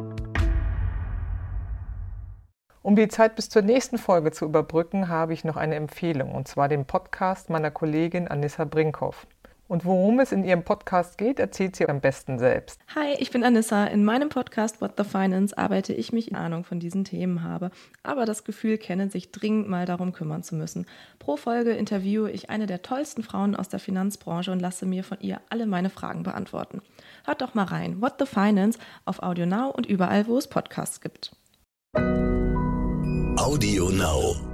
Um 2.84 2.96
die 2.96 3.08
Zeit 3.08 3.36
bis 3.36 3.48
zur 3.48 3.62
nächsten 3.62 4.00
Folge 4.00 4.32
zu 4.32 4.46
überbrücken, 4.46 5.08
habe 5.08 5.34
ich 5.34 5.44
noch 5.44 5.56
eine 5.56 5.76
Empfehlung, 5.76 6.34
und 6.34 6.48
zwar 6.48 6.67
den 6.67 6.86
Podcast 6.86 7.52
meiner 7.52 7.70
Kollegin 7.70 8.28
Anissa 8.28 8.65
Brinkhoff. 8.65 9.28
Und 9.67 9.86
worum 9.86 10.20
es 10.20 10.32
in 10.32 10.44
ihrem 10.44 10.63
Podcast 10.63 11.20
geht, 11.20 11.39
erzählt 11.39 11.76
sie 11.76 11.88
am 11.88 12.02
besten 12.02 12.39
selbst. 12.39 12.80
Hi, 12.96 13.13
ich 13.20 13.30
bin 13.30 13.44
Anissa. 13.44 13.86
In 13.86 14.04
meinem 14.04 14.30
Podcast 14.30 14.82
What 14.82 14.94
the 14.98 15.04
Finance 15.04 15.56
arbeite 15.56 15.94
ich 15.94 16.12
mich 16.12 16.32
in 16.32 16.36
Ahnung 16.36 16.63
von 16.63 16.80
diesen 16.80 17.06
Themen 17.06 17.44
habe, 17.44 17.70
aber 18.02 18.26
das 18.26 18.46
Gefühl 18.46 18.80
kenne, 18.80 19.12
sich 19.12 19.32
dringend 19.32 19.70
mal 19.70 19.86
darum 19.86 20.12
kümmern 20.12 20.41
zu 20.41 20.56
müssen. 20.56 20.88
Pro 21.20 21.38
Folge 21.38 21.74
interviewe 21.74 22.32
ich 22.32 22.50
eine 22.50 22.65
der 22.65 22.82
tollsten 22.82 23.22
Frauen 23.22 23.56
aus 23.56 23.70
der 23.70 23.80
Finanzbranche 23.80 24.52
und 24.52 24.60
lasse 24.60 24.88
mir 24.88 25.04
von 25.04 25.20
ihr 25.22 25.39
alle 25.50 25.67
meine 25.67 25.91
Fragen 25.91 26.24
beantworten. 26.24 26.82
Hört 27.26 27.44
doch 27.44 27.54
mal 27.54 27.65
rein. 27.65 28.02
What 28.02 28.15
the 28.17 28.26
Finance 28.26 28.80
auf 29.06 29.22
Audio 29.22 29.46
Now 29.46 29.70
und 29.70 29.86
überall, 29.86 30.26
wo 30.26 30.39
es 30.39 30.48
Podcasts 30.48 31.00
gibt. 31.00 31.32
Audio 33.38 33.88
Now. 33.89 34.51